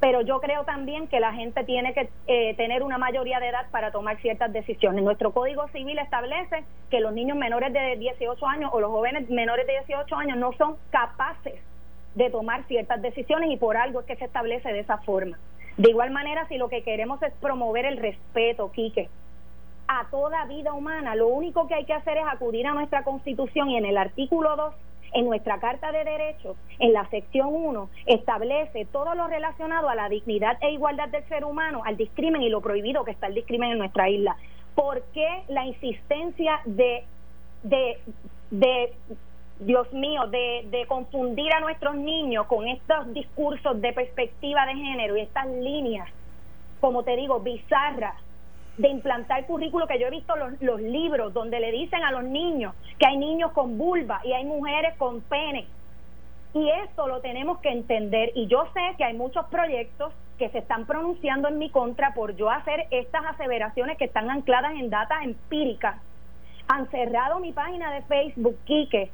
Pero 0.00 0.20
yo 0.20 0.40
creo 0.40 0.64
también 0.64 1.08
que 1.08 1.18
la 1.18 1.32
gente 1.32 1.64
tiene 1.64 1.94
que 1.94 2.10
eh, 2.26 2.54
tener 2.56 2.82
una 2.82 2.98
mayoría 2.98 3.40
de 3.40 3.48
edad 3.48 3.70
para 3.70 3.90
tomar 3.90 4.20
ciertas 4.20 4.52
decisiones. 4.52 5.02
Nuestro 5.02 5.32
Código 5.32 5.66
Civil 5.68 5.98
establece 5.98 6.64
que 6.90 7.00
los 7.00 7.12
niños 7.14 7.38
menores 7.38 7.72
de 7.72 7.96
18 7.96 8.46
años 8.46 8.70
o 8.74 8.80
los 8.80 8.90
jóvenes 8.90 9.30
menores 9.30 9.66
de 9.66 9.72
18 9.86 10.14
años 10.16 10.36
no 10.36 10.52
son 10.54 10.76
capaces 10.90 11.54
de 12.14 12.30
tomar 12.30 12.64
ciertas 12.66 13.00
decisiones 13.00 13.50
y 13.50 13.56
por 13.56 13.76
algo 13.76 14.00
es 14.00 14.06
que 14.06 14.16
se 14.16 14.26
establece 14.26 14.72
de 14.72 14.80
esa 14.80 14.98
forma. 14.98 15.38
De 15.76 15.90
igual 15.90 16.10
manera, 16.10 16.46
si 16.48 16.58
lo 16.58 16.68
que 16.68 16.82
queremos 16.82 17.22
es 17.22 17.32
promover 17.40 17.84
el 17.86 17.96
respeto, 17.96 18.70
Quique, 18.70 19.08
a 19.88 20.06
toda 20.10 20.44
vida 20.46 20.72
humana, 20.72 21.14
lo 21.14 21.28
único 21.28 21.66
que 21.66 21.74
hay 21.74 21.84
que 21.84 21.92
hacer 21.92 22.18
es 22.18 22.24
acudir 22.30 22.66
a 22.66 22.74
nuestra 22.74 23.02
Constitución 23.02 23.70
y 23.70 23.76
en 23.76 23.84
el 23.84 23.96
artículo 23.96 24.54
2 24.56 24.74
en 25.14 25.26
nuestra 25.26 25.58
Carta 25.60 25.92
de 25.92 26.04
Derechos, 26.04 26.56
en 26.78 26.92
la 26.92 27.08
sección 27.08 27.48
1, 27.50 27.88
establece 28.06 28.84
todo 28.86 29.14
lo 29.14 29.26
relacionado 29.28 29.88
a 29.88 29.94
la 29.94 30.08
dignidad 30.08 30.58
e 30.60 30.72
igualdad 30.72 31.08
del 31.08 31.24
ser 31.28 31.44
humano, 31.44 31.82
al 31.84 31.96
discrimen 31.96 32.42
y 32.42 32.50
lo 32.50 32.60
prohibido 32.60 33.04
que 33.04 33.12
está 33.12 33.28
el 33.28 33.34
discrimen 33.34 33.72
en 33.72 33.78
nuestra 33.78 34.10
isla. 34.10 34.36
¿Por 34.74 35.02
qué 35.14 35.44
la 35.48 35.64
insistencia 35.66 36.60
de, 36.64 37.04
de, 37.62 37.98
de 38.50 38.92
Dios 39.60 39.92
mío, 39.92 40.26
de, 40.26 40.66
de 40.70 40.86
confundir 40.86 41.52
a 41.52 41.60
nuestros 41.60 41.94
niños 41.94 42.46
con 42.46 42.66
estos 42.66 43.12
discursos 43.14 43.80
de 43.80 43.92
perspectiva 43.92 44.66
de 44.66 44.74
género 44.74 45.16
y 45.16 45.20
estas 45.20 45.46
líneas, 45.46 46.08
como 46.80 47.04
te 47.04 47.16
digo, 47.16 47.38
bizarras, 47.38 48.16
de 48.76 48.88
implantar 48.88 49.46
currículo 49.46 49.86
que 49.86 49.98
yo 49.98 50.08
he 50.08 50.10
visto 50.10 50.34
los, 50.36 50.80
libros 50.80 51.32
donde 51.32 51.60
le 51.60 51.70
dicen 51.70 52.02
a 52.02 52.10
los 52.10 52.24
niños 52.24 52.74
que 52.98 53.06
hay 53.06 53.16
niños 53.16 53.52
con 53.52 53.78
vulva 53.78 54.20
y 54.24 54.32
hay 54.32 54.44
mujeres 54.44 54.94
con 54.96 55.20
pene. 55.22 55.66
Y 56.54 56.70
esto 56.70 57.08
lo 57.08 57.20
tenemos 57.20 57.58
que 57.58 57.70
entender. 57.70 58.30
Y 58.34 58.46
yo 58.46 58.66
sé 58.74 58.80
que 58.96 59.04
hay 59.04 59.14
muchos 59.14 59.46
proyectos 59.46 60.12
que 60.38 60.48
se 60.50 60.58
están 60.58 60.86
pronunciando 60.86 61.48
en 61.48 61.58
mi 61.58 61.70
contra 61.70 62.14
por 62.14 62.36
yo 62.36 62.50
hacer 62.50 62.86
estas 62.90 63.24
aseveraciones 63.26 63.98
que 63.98 64.04
están 64.04 64.30
ancladas 64.30 64.72
en 64.72 64.90
data 64.90 65.22
empírica. 65.22 66.00
Han 66.68 66.88
cerrado 66.90 67.40
mi 67.40 67.52
página 67.52 67.92
de 67.92 68.02
Facebook, 68.02 68.56
Quique. 68.64 69.10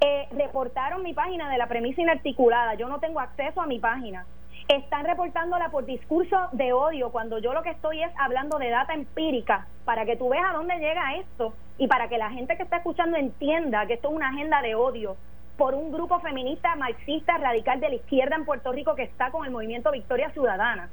Eh, 0.00 0.28
reportaron 0.32 1.02
mi 1.02 1.12
página 1.12 1.50
de 1.50 1.58
la 1.58 1.66
premisa 1.66 2.00
inarticulada. 2.00 2.74
Yo 2.74 2.88
no 2.88 2.98
tengo 2.98 3.20
acceso 3.20 3.60
a 3.60 3.66
mi 3.66 3.78
página 3.78 4.26
están 4.68 5.04
reportándola 5.04 5.68
por 5.70 5.84
discurso 5.84 6.36
de 6.52 6.72
odio 6.72 7.10
cuando 7.10 7.38
yo 7.38 7.52
lo 7.52 7.62
que 7.62 7.70
estoy 7.70 8.02
es 8.02 8.10
hablando 8.18 8.58
de 8.58 8.70
data 8.70 8.94
empírica 8.94 9.66
para 9.84 10.06
que 10.06 10.16
tú 10.16 10.30
veas 10.30 10.46
a 10.48 10.54
dónde 10.54 10.78
llega 10.78 11.16
esto 11.16 11.52
y 11.76 11.86
para 11.86 12.08
que 12.08 12.16
la 12.16 12.30
gente 12.30 12.56
que 12.56 12.62
está 12.62 12.78
escuchando 12.78 13.16
entienda 13.16 13.86
que 13.86 13.94
esto 13.94 14.08
es 14.08 14.14
una 14.14 14.28
agenda 14.28 14.62
de 14.62 14.74
odio 14.74 15.16
por 15.58 15.74
un 15.74 15.92
grupo 15.92 16.18
feminista 16.20 16.74
marxista 16.76 17.36
radical 17.38 17.78
de 17.80 17.90
la 17.90 17.94
izquierda 17.96 18.36
en 18.36 18.46
Puerto 18.46 18.72
Rico 18.72 18.94
que 18.94 19.02
está 19.02 19.30
con 19.30 19.44
el 19.44 19.52
movimiento 19.52 19.92
Victoria 19.92 20.30
Ciudadana. 20.30 20.88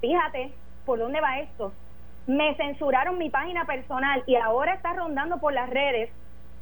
Fíjate 0.00 0.52
por 0.84 0.98
dónde 0.98 1.20
va 1.20 1.38
esto. 1.38 1.72
Me 2.26 2.54
censuraron 2.56 3.16
mi 3.16 3.30
página 3.30 3.64
personal 3.64 4.24
y 4.26 4.34
ahora 4.34 4.74
está 4.74 4.92
rondando 4.92 5.38
por 5.38 5.52
las 5.52 5.70
redes 5.70 6.10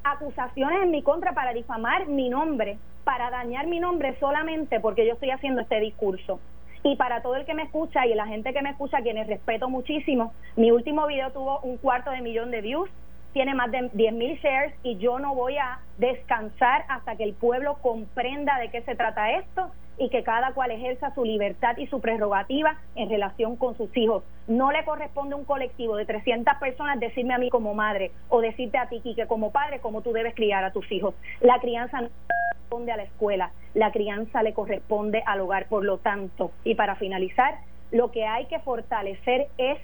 acusaciones 0.04 0.82
en 0.82 0.90
mi 0.90 1.02
contra 1.02 1.32
para 1.32 1.54
difamar 1.54 2.06
mi 2.06 2.28
nombre 2.28 2.78
para 3.04 3.30
dañar 3.30 3.66
mi 3.66 3.78
nombre 3.78 4.16
solamente 4.18 4.80
porque 4.80 5.06
yo 5.06 5.14
estoy 5.14 5.30
haciendo 5.30 5.60
este 5.60 5.80
discurso. 5.80 6.40
Y 6.82 6.96
para 6.96 7.22
todo 7.22 7.36
el 7.36 7.46
que 7.46 7.54
me 7.54 7.62
escucha 7.62 8.06
y 8.06 8.14
la 8.14 8.26
gente 8.26 8.52
que 8.52 8.60
me 8.60 8.70
escucha, 8.70 9.00
quienes 9.02 9.26
respeto 9.26 9.70
muchísimo, 9.70 10.34
mi 10.56 10.70
último 10.70 11.06
video 11.06 11.30
tuvo 11.32 11.60
un 11.60 11.78
cuarto 11.78 12.10
de 12.10 12.20
millón 12.20 12.50
de 12.50 12.60
views, 12.60 12.90
tiene 13.34 13.52
más 13.52 13.70
de 13.70 13.90
10 13.92 14.14
mil 14.14 14.38
shares 14.38 14.72
y 14.84 14.96
yo 14.96 15.18
no 15.18 15.34
voy 15.34 15.58
a 15.58 15.80
descansar 15.98 16.84
hasta 16.88 17.16
que 17.16 17.24
el 17.24 17.34
pueblo 17.34 17.76
comprenda 17.82 18.58
de 18.60 18.70
qué 18.70 18.80
se 18.82 18.94
trata 18.94 19.32
esto 19.32 19.70
y 19.98 20.08
que 20.08 20.22
cada 20.22 20.52
cual 20.52 20.70
ejerza 20.70 21.12
su 21.14 21.24
libertad 21.24 21.76
y 21.76 21.88
su 21.88 22.00
prerrogativa 22.00 22.78
en 22.94 23.10
relación 23.10 23.56
con 23.56 23.76
sus 23.76 23.94
hijos. 23.96 24.22
No 24.46 24.70
le 24.70 24.84
corresponde 24.84 25.34
a 25.34 25.36
un 25.36 25.44
colectivo 25.44 25.96
de 25.96 26.06
300 26.06 26.54
personas 26.58 27.00
decirme 27.00 27.34
a 27.34 27.38
mí 27.38 27.50
como 27.50 27.74
madre 27.74 28.12
o 28.28 28.40
decirte 28.40 28.78
a 28.78 28.88
ti, 28.88 29.00
que 29.00 29.26
como 29.26 29.50
padre, 29.50 29.80
cómo 29.80 30.00
tú 30.02 30.12
debes 30.12 30.34
criar 30.34 30.64
a 30.64 30.72
tus 30.72 30.90
hijos. 30.92 31.14
La 31.40 31.58
crianza 31.58 32.02
no 32.02 32.10
corresponde 32.28 32.92
a 32.92 32.96
la 32.96 33.02
escuela, 33.02 33.50
la 33.74 33.90
crianza 33.90 34.44
le 34.44 34.54
corresponde 34.54 35.24
al 35.26 35.40
hogar. 35.40 35.66
Por 35.66 35.84
lo 35.84 35.98
tanto, 35.98 36.52
y 36.62 36.76
para 36.76 36.94
finalizar, 36.94 37.58
lo 37.90 38.12
que 38.12 38.26
hay 38.26 38.46
que 38.46 38.60
fortalecer 38.60 39.48
es 39.58 39.78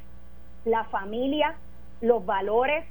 la 0.64 0.84
familia, 0.84 1.56
los 2.00 2.24
valores 2.24 2.84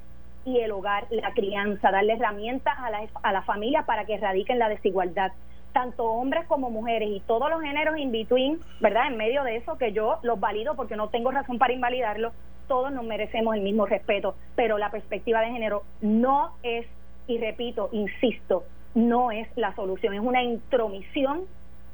y 0.45 0.59
el 0.59 0.71
hogar, 0.71 1.07
la 1.09 1.33
crianza, 1.33 1.91
darle 1.91 2.13
herramientas 2.13 2.77
a 2.79 2.89
la, 2.89 3.01
a 3.21 3.33
la 3.33 3.41
familia 3.43 3.83
para 3.83 4.05
que 4.05 4.15
erradiquen 4.15 4.59
la 4.59 4.69
desigualdad 4.69 5.31
tanto 5.73 6.05
hombres 6.05 6.45
como 6.47 6.69
mujeres 6.69 7.09
y 7.11 7.19
todos 7.21 7.49
los 7.49 7.61
géneros 7.61 7.97
in 7.97 8.11
between, 8.11 8.59
¿verdad? 8.79 9.07
En 9.07 9.17
medio 9.17 9.43
de 9.43 9.57
eso, 9.57 9.77
que 9.77 9.91
yo 9.91 10.17
los 10.23 10.39
valido 10.39 10.75
porque 10.75 10.95
no 10.95 11.09
tengo 11.09 11.31
razón 11.31 11.57
para 11.59 11.73
invalidarlo, 11.73 12.31
todos 12.67 12.91
nos 12.91 13.03
merecemos 13.03 13.55
el 13.55 13.61
mismo 13.61 13.85
respeto, 13.85 14.35
pero 14.55 14.77
la 14.77 14.91
perspectiva 14.91 15.41
de 15.41 15.51
género 15.51 15.83
no 16.01 16.53
es, 16.63 16.85
y 17.27 17.37
repito, 17.37 17.89
insisto, 17.91 18.63
no 18.95 19.31
es 19.31 19.47
la 19.55 19.75
solución, 19.75 20.13
es 20.13 20.21
una 20.21 20.43
intromisión 20.43 21.41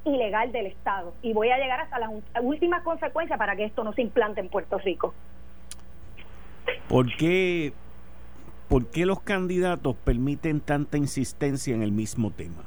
ilegal 0.04 0.52
del 0.52 0.68
Estado. 0.68 1.14
Y 1.22 1.34
voy 1.34 1.50
a 1.50 1.58
llegar 1.58 1.80
hasta 1.80 2.00
las 2.00 2.12
últimas 2.42 2.84
consecuencias 2.84 3.40
para 3.40 3.56
que 3.56 3.66
esto 3.66 3.84
no 3.84 3.94
se 3.94 4.02
implante 4.02 4.40
en 4.40 4.50
Puerto 4.50 4.78
Rico. 4.78 5.14
¿Por 6.88 7.16
qué, 7.16 7.74
¿Por 8.76 8.88
qué 8.88 9.06
los 9.06 9.22
candidatos 9.22 9.96
permiten 9.96 10.60
tanta 10.60 10.98
insistencia 10.98 11.74
en 11.74 11.82
el 11.82 11.94
mismo 11.94 12.32
tema? 12.32 12.62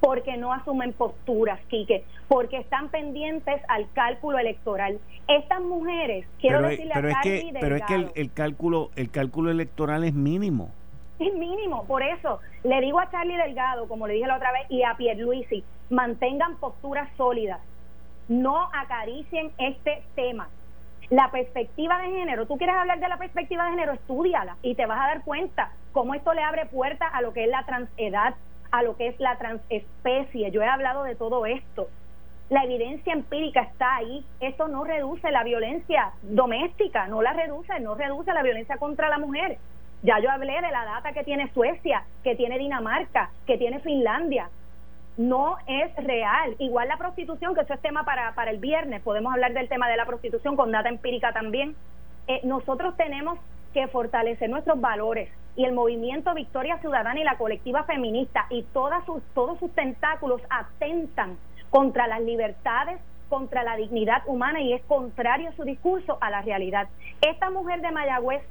porque 0.00 0.36
no 0.38 0.52
asumen 0.52 0.94
posturas, 0.94 1.60
Quique, 1.68 2.04
porque 2.28 2.58
están 2.58 2.88
pendientes 2.88 3.60
al 3.68 3.86
cálculo 3.92 4.38
electoral. 4.38 4.98
Estas 5.28 5.60
mujeres, 5.60 6.26
quiero 6.40 6.62
decirle 6.62 6.92
pero 6.94 7.08
a 7.08 7.10
es 7.10 7.16
que, 7.22 7.52
Pero 7.60 7.76
es 7.76 7.82
que 7.82 7.94
el, 8.14 8.32
cálculo, 8.32 8.90
el 8.96 9.10
cálculo 9.10 9.50
electoral 9.50 10.04
es 10.04 10.14
mínimo. 10.14 10.70
Es 11.18 11.34
mínimo, 11.34 11.84
por 11.84 12.02
eso 12.02 12.40
le 12.62 12.80
digo 12.80 12.98
a 12.98 13.10
Charlie 13.10 13.36
Delgado, 13.36 13.88
como 13.88 14.06
le 14.06 14.14
dije 14.14 14.26
la 14.26 14.36
otra 14.36 14.52
vez, 14.52 14.70
y 14.70 14.84
a 14.84 14.96
Pierluisi, 14.96 15.64
mantengan 15.90 16.56
posturas 16.56 17.10
sólidas, 17.18 17.60
no 18.28 18.70
acaricien 18.72 19.50
este 19.58 20.02
tema. 20.14 20.48
La 21.10 21.30
perspectiva 21.30 21.98
de 21.98 22.10
género, 22.10 22.46
tú 22.46 22.56
quieres 22.58 22.74
hablar 22.74 22.98
de 22.98 23.08
la 23.08 23.16
perspectiva 23.16 23.64
de 23.64 23.70
género, 23.70 23.92
estudiala 23.92 24.56
y 24.62 24.74
te 24.74 24.86
vas 24.86 25.00
a 25.00 25.06
dar 25.06 25.22
cuenta 25.22 25.70
cómo 25.92 26.14
esto 26.14 26.34
le 26.34 26.42
abre 26.42 26.66
puerta 26.66 27.06
a 27.06 27.22
lo 27.22 27.32
que 27.32 27.44
es 27.44 27.50
la 27.50 27.64
transedad, 27.64 28.34
a 28.72 28.82
lo 28.82 28.96
que 28.96 29.08
es 29.08 29.20
la 29.20 29.38
transespecie. 29.38 30.50
Yo 30.50 30.62
he 30.62 30.66
hablado 30.66 31.04
de 31.04 31.14
todo 31.14 31.46
esto. 31.46 31.88
La 32.50 32.64
evidencia 32.64 33.12
empírica 33.12 33.62
está 33.62 33.96
ahí. 33.96 34.24
Esto 34.40 34.66
no 34.66 34.82
reduce 34.82 35.30
la 35.30 35.44
violencia 35.44 36.10
doméstica, 36.22 37.06
no 37.06 37.22
la 37.22 37.32
reduce, 37.32 37.78
no 37.78 37.94
reduce 37.94 38.32
la 38.32 38.42
violencia 38.42 38.76
contra 38.76 39.08
la 39.08 39.18
mujer. 39.18 39.58
Ya 40.02 40.18
yo 40.18 40.28
hablé 40.28 40.54
de 40.54 40.70
la 40.72 40.84
data 40.84 41.12
que 41.12 41.22
tiene 41.22 41.52
Suecia, 41.52 42.02
que 42.24 42.34
tiene 42.34 42.58
Dinamarca, 42.58 43.30
que 43.46 43.58
tiene 43.58 43.78
Finlandia 43.78 44.48
no 45.16 45.56
es 45.66 45.94
real. 45.96 46.56
Igual 46.58 46.88
la 46.88 46.96
prostitución, 46.96 47.54
que 47.54 47.62
eso 47.62 47.74
es 47.74 47.80
tema 47.80 48.04
para, 48.04 48.34
para 48.34 48.50
el 48.50 48.58
viernes, 48.58 49.02
podemos 49.02 49.32
hablar 49.32 49.52
del 49.52 49.68
tema 49.68 49.88
de 49.88 49.96
la 49.96 50.06
prostitución 50.06 50.56
con 50.56 50.70
data 50.70 50.88
empírica 50.88 51.32
también. 51.32 51.74
Eh, 52.28 52.40
nosotros 52.44 52.96
tenemos 52.96 53.38
que 53.72 53.86
fortalecer 53.88 54.50
nuestros 54.50 54.80
valores 54.80 55.30
y 55.56 55.64
el 55.64 55.72
movimiento 55.72 56.34
Victoria 56.34 56.78
Ciudadana 56.78 57.20
y 57.20 57.24
la 57.24 57.38
colectiva 57.38 57.84
feminista 57.84 58.46
y 58.50 58.62
todas 58.72 59.04
sus, 59.06 59.22
todos 59.34 59.58
sus 59.58 59.72
tentáculos 59.74 60.40
atentan 60.50 61.38
contra 61.70 62.06
las 62.06 62.20
libertades, 62.20 63.00
contra 63.28 63.62
la 63.64 63.76
dignidad 63.76 64.22
humana 64.26 64.60
y 64.60 64.72
es 64.72 64.82
contrario 64.84 65.50
su 65.56 65.64
discurso 65.64 66.18
a 66.20 66.30
la 66.30 66.42
realidad. 66.42 66.88
Esta 67.20 67.50
mujer 67.50 67.80
de 67.80 67.90
Mayagüez 67.90 68.42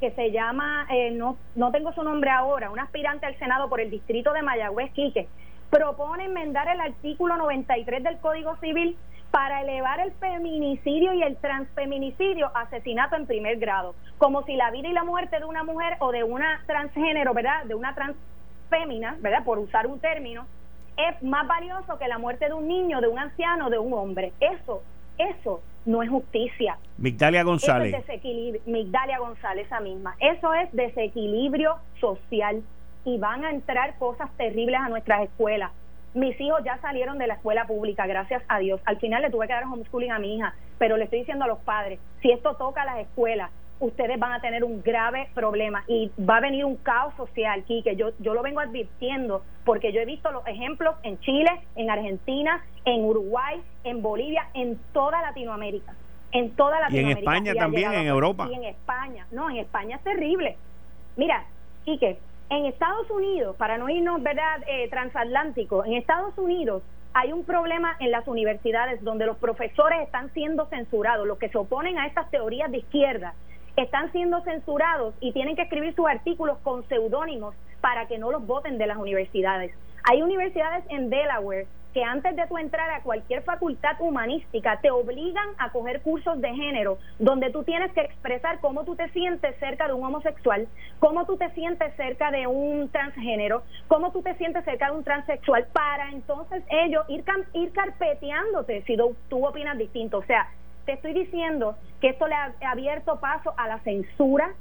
que 0.00 0.10
se 0.12 0.32
llama, 0.32 0.86
eh, 0.90 1.12
no, 1.12 1.36
no 1.54 1.70
tengo 1.70 1.92
su 1.92 2.02
nombre 2.02 2.30
ahora, 2.30 2.70
una 2.70 2.82
aspirante 2.82 3.24
al 3.24 3.38
Senado 3.38 3.68
por 3.68 3.80
el 3.80 3.88
distrito 3.88 4.32
de 4.32 4.42
Mayagüez, 4.42 4.92
Quique, 4.92 5.28
propone 5.72 6.26
enmendar 6.26 6.68
el 6.68 6.82
artículo 6.82 7.38
93 7.38 8.04
del 8.04 8.18
Código 8.18 8.56
Civil 8.56 8.98
para 9.30 9.62
elevar 9.62 10.00
el 10.00 10.12
feminicidio 10.12 11.14
y 11.14 11.22
el 11.22 11.38
transfeminicidio 11.38 12.50
a 12.54 12.60
asesinato 12.60 13.16
en 13.16 13.26
primer 13.26 13.56
grado, 13.56 13.94
como 14.18 14.44
si 14.44 14.54
la 14.54 14.70
vida 14.70 14.88
y 14.88 14.92
la 14.92 15.02
muerte 15.02 15.38
de 15.38 15.46
una 15.46 15.64
mujer 15.64 15.96
o 16.00 16.12
de 16.12 16.24
una 16.24 16.62
transgénero, 16.66 17.32
¿verdad? 17.32 17.64
De 17.64 17.74
una 17.74 17.94
transfémina, 17.94 19.16
¿verdad? 19.20 19.44
Por 19.44 19.58
usar 19.58 19.86
un 19.86 19.98
término, 19.98 20.46
es 20.98 21.22
más 21.22 21.48
valioso 21.48 21.98
que 21.98 22.06
la 22.06 22.18
muerte 22.18 22.48
de 22.48 22.52
un 22.52 22.68
niño, 22.68 23.00
de 23.00 23.08
un 23.08 23.18
anciano, 23.18 23.70
de 23.70 23.78
un 23.78 23.94
hombre. 23.94 24.34
Eso, 24.40 24.82
eso 25.16 25.62
no 25.86 26.02
es 26.02 26.10
justicia. 26.10 26.76
Migdalia 26.98 27.44
González. 27.44 27.94
Eso 27.94 28.12
es 28.12 28.66
Migdalia 28.66 29.18
González, 29.18 29.64
esa 29.64 29.80
misma. 29.80 30.16
Eso 30.20 30.52
es 30.52 30.70
desequilibrio 30.72 31.76
social 31.98 32.62
y 33.04 33.18
van 33.18 33.44
a 33.44 33.50
entrar 33.50 33.98
cosas 33.98 34.30
terribles 34.36 34.80
a 34.80 34.88
nuestras 34.88 35.22
escuelas. 35.22 35.70
Mis 36.14 36.38
hijos 36.40 36.62
ya 36.64 36.78
salieron 36.78 37.18
de 37.18 37.26
la 37.26 37.34
escuela 37.34 37.66
pública, 37.66 38.06
gracias 38.06 38.42
a 38.48 38.58
Dios. 38.58 38.80
Al 38.84 38.98
final 38.98 39.22
le 39.22 39.30
tuve 39.30 39.46
que 39.46 39.54
dar 39.54 39.64
homeschooling 39.64 40.12
a 40.12 40.18
mi 40.18 40.36
hija, 40.36 40.54
pero 40.78 40.96
le 40.96 41.04
estoy 41.04 41.20
diciendo 41.20 41.44
a 41.46 41.48
los 41.48 41.58
padres, 41.60 41.98
si 42.20 42.30
esto 42.30 42.54
toca 42.56 42.82
a 42.82 42.84
las 42.84 42.98
escuelas, 42.98 43.50
ustedes 43.80 44.18
van 44.18 44.32
a 44.32 44.40
tener 44.40 44.62
un 44.62 44.82
grave 44.82 45.28
problema 45.34 45.84
y 45.88 46.10
va 46.20 46.36
a 46.36 46.40
venir 46.40 46.64
un 46.64 46.76
caos 46.76 47.14
social 47.16 47.60
aquí 47.60 47.82
que 47.82 47.96
yo 47.96 48.10
yo 48.20 48.32
lo 48.32 48.42
vengo 48.42 48.60
advirtiendo 48.60 49.42
porque 49.64 49.92
yo 49.92 50.00
he 50.00 50.06
visto 50.06 50.30
los 50.30 50.46
ejemplos 50.46 50.94
en 51.02 51.18
Chile, 51.20 51.50
en 51.74 51.90
Argentina, 51.90 52.64
en 52.84 53.04
Uruguay, 53.04 53.60
en 53.84 54.02
Bolivia, 54.02 54.48
en 54.54 54.78
toda 54.92 55.20
Latinoamérica, 55.22 55.94
en 56.30 56.50
toda 56.50 56.80
Latinoamérica. 56.80 57.08
Y 57.08 57.12
en 57.12 57.18
España 57.18 57.54
también, 57.54 57.92
en 57.92 58.06
Europa. 58.06 58.48
Y 58.50 58.54
en 58.54 58.64
España, 58.64 59.26
no, 59.32 59.50
en 59.50 59.56
España 59.56 59.96
es 59.96 60.02
terrible. 60.02 60.56
Mira, 61.16 61.44
Quique, 61.84 62.18
en 62.52 62.66
Estados 62.66 63.10
Unidos, 63.10 63.56
para 63.56 63.78
no 63.78 63.88
irnos, 63.88 64.22
¿verdad?, 64.22 64.62
eh, 64.66 64.86
transatlántico, 64.90 65.86
en 65.86 65.94
Estados 65.94 66.36
Unidos 66.36 66.82
hay 67.14 67.32
un 67.32 67.44
problema 67.44 67.96
en 67.98 68.10
las 68.10 68.28
universidades 68.28 69.02
donde 69.02 69.24
los 69.24 69.38
profesores 69.38 70.02
están 70.02 70.30
siendo 70.34 70.66
censurados, 70.66 71.26
los 71.26 71.38
que 71.38 71.48
se 71.48 71.56
oponen 71.56 71.98
a 71.98 72.06
estas 72.06 72.30
teorías 72.30 72.70
de 72.70 72.78
izquierda 72.78 73.34
están 73.76 74.12
siendo 74.12 74.42
censurados 74.42 75.14
y 75.20 75.32
tienen 75.32 75.56
que 75.56 75.62
escribir 75.62 75.94
sus 75.94 76.06
artículos 76.06 76.58
con 76.58 76.86
seudónimos 76.88 77.54
para 77.80 78.06
que 78.06 78.18
no 78.18 78.30
los 78.30 78.46
voten 78.46 78.76
de 78.76 78.86
las 78.86 78.98
universidades. 78.98 79.74
Hay 80.04 80.20
universidades 80.20 80.84
en 80.90 81.08
Delaware 81.08 81.66
que 81.92 82.02
antes 82.02 82.34
de 82.36 82.46
tu 82.46 82.58
entrar 82.58 82.90
a 82.90 83.02
cualquier 83.02 83.42
facultad 83.42 83.96
humanística 84.00 84.80
te 84.80 84.90
obligan 84.90 85.46
a 85.58 85.70
coger 85.70 86.02
cursos 86.02 86.40
de 86.40 86.54
género 86.54 86.98
donde 87.18 87.50
tú 87.50 87.62
tienes 87.64 87.92
que 87.92 88.00
expresar 88.00 88.60
cómo 88.60 88.84
tú 88.84 88.96
te 88.96 89.08
sientes 89.10 89.56
cerca 89.58 89.86
de 89.86 89.94
un 89.94 90.04
homosexual, 90.04 90.68
cómo 90.98 91.26
tú 91.26 91.36
te 91.36 91.50
sientes 91.50 91.94
cerca 91.96 92.30
de 92.30 92.46
un 92.46 92.88
transgénero, 92.90 93.62
cómo 93.88 94.12
tú 94.12 94.22
te 94.22 94.34
sientes 94.36 94.64
cerca 94.64 94.86
de 94.86 94.96
un 94.96 95.04
transexual 95.04 95.66
para 95.72 96.10
entonces 96.10 96.62
ellos 96.70 97.04
ir, 97.08 97.24
ir 97.54 97.72
carpeteándote 97.72 98.82
si 98.82 98.96
tú 99.28 99.46
opinas 99.46 99.76
distinto. 99.76 100.18
O 100.18 100.24
sea, 100.24 100.48
te 100.84 100.92
estoy 100.92 101.12
diciendo 101.12 101.76
que 102.00 102.10
esto 102.10 102.26
le 102.26 102.34
ha 102.34 102.52
abierto 102.66 103.20
paso 103.20 103.54
a 103.56 103.68
la 103.68 103.78
censura, 103.80 104.52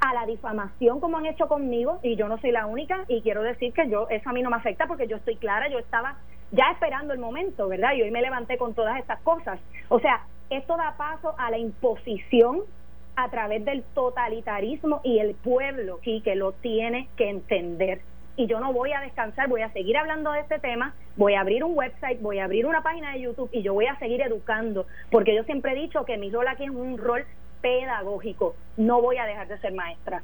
a 0.00 0.14
la 0.14 0.26
difamación 0.26 1.00
como 1.00 1.18
han 1.18 1.26
hecho 1.26 1.48
conmigo 1.48 1.98
y 2.02 2.16
yo 2.16 2.28
no 2.28 2.38
soy 2.38 2.52
la 2.52 2.66
única 2.66 3.04
y 3.08 3.22
quiero 3.22 3.42
decir 3.42 3.72
que 3.72 3.88
yo 3.88 4.06
eso 4.10 4.28
a 4.28 4.32
mí 4.32 4.42
no 4.42 4.50
me 4.50 4.56
afecta 4.56 4.86
porque 4.86 5.06
yo 5.06 5.16
estoy 5.16 5.36
clara, 5.36 5.68
yo 5.68 5.78
estaba 5.78 6.16
ya 6.54 6.70
esperando 6.72 7.12
el 7.12 7.18
momento, 7.18 7.68
¿verdad? 7.68 7.94
Y 7.94 8.02
hoy 8.02 8.10
me 8.10 8.22
levanté 8.22 8.56
con 8.56 8.74
todas 8.74 8.98
estas 8.98 9.20
cosas. 9.20 9.58
O 9.88 9.98
sea, 9.98 10.22
esto 10.50 10.76
da 10.76 10.94
paso 10.96 11.34
a 11.36 11.50
la 11.50 11.58
imposición 11.58 12.62
a 13.16 13.28
través 13.30 13.64
del 13.64 13.82
totalitarismo 13.94 15.00
y 15.02 15.18
el 15.18 15.34
pueblo 15.34 15.98
y 16.02 16.20
que 16.22 16.34
lo 16.36 16.52
tiene 16.52 17.08
que 17.16 17.28
entender. 17.28 18.00
Y 18.36 18.46
yo 18.46 18.58
no 18.58 18.72
voy 18.72 18.92
a 18.92 19.00
descansar, 19.00 19.48
voy 19.48 19.62
a 19.62 19.72
seguir 19.72 19.96
hablando 19.96 20.32
de 20.32 20.40
este 20.40 20.58
tema, 20.58 20.94
voy 21.16 21.34
a 21.34 21.40
abrir 21.40 21.62
un 21.62 21.76
website, 21.76 22.20
voy 22.20 22.40
a 22.40 22.44
abrir 22.44 22.66
una 22.66 22.82
página 22.82 23.12
de 23.12 23.20
YouTube 23.20 23.50
y 23.52 23.62
yo 23.62 23.74
voy 23.74 23.86
a 23.86 23.98
seguir 23.98 24.20
educando, 24.22 24.86
porque 25.10 25.34
yo 25.36 25.44
siempre 25.44 25.72
he 25.72 25.80
dicho 25.80 26.04
que 26.04 26.18
mi 26.18 26.30
rol 26.30 26.48
aquí 26.48 26.64
es 26.64 26.70
un 26.70 26.98
rol 26.98 27.24
pedagógico, 27.62 28.56
no 28.76 29.00
voy 29.00 29.18
a 29.18 29.26
dejar 29.26 29.46
de 29.46 29.58
ser 29.58 29.72
maestra. 29.72 30.22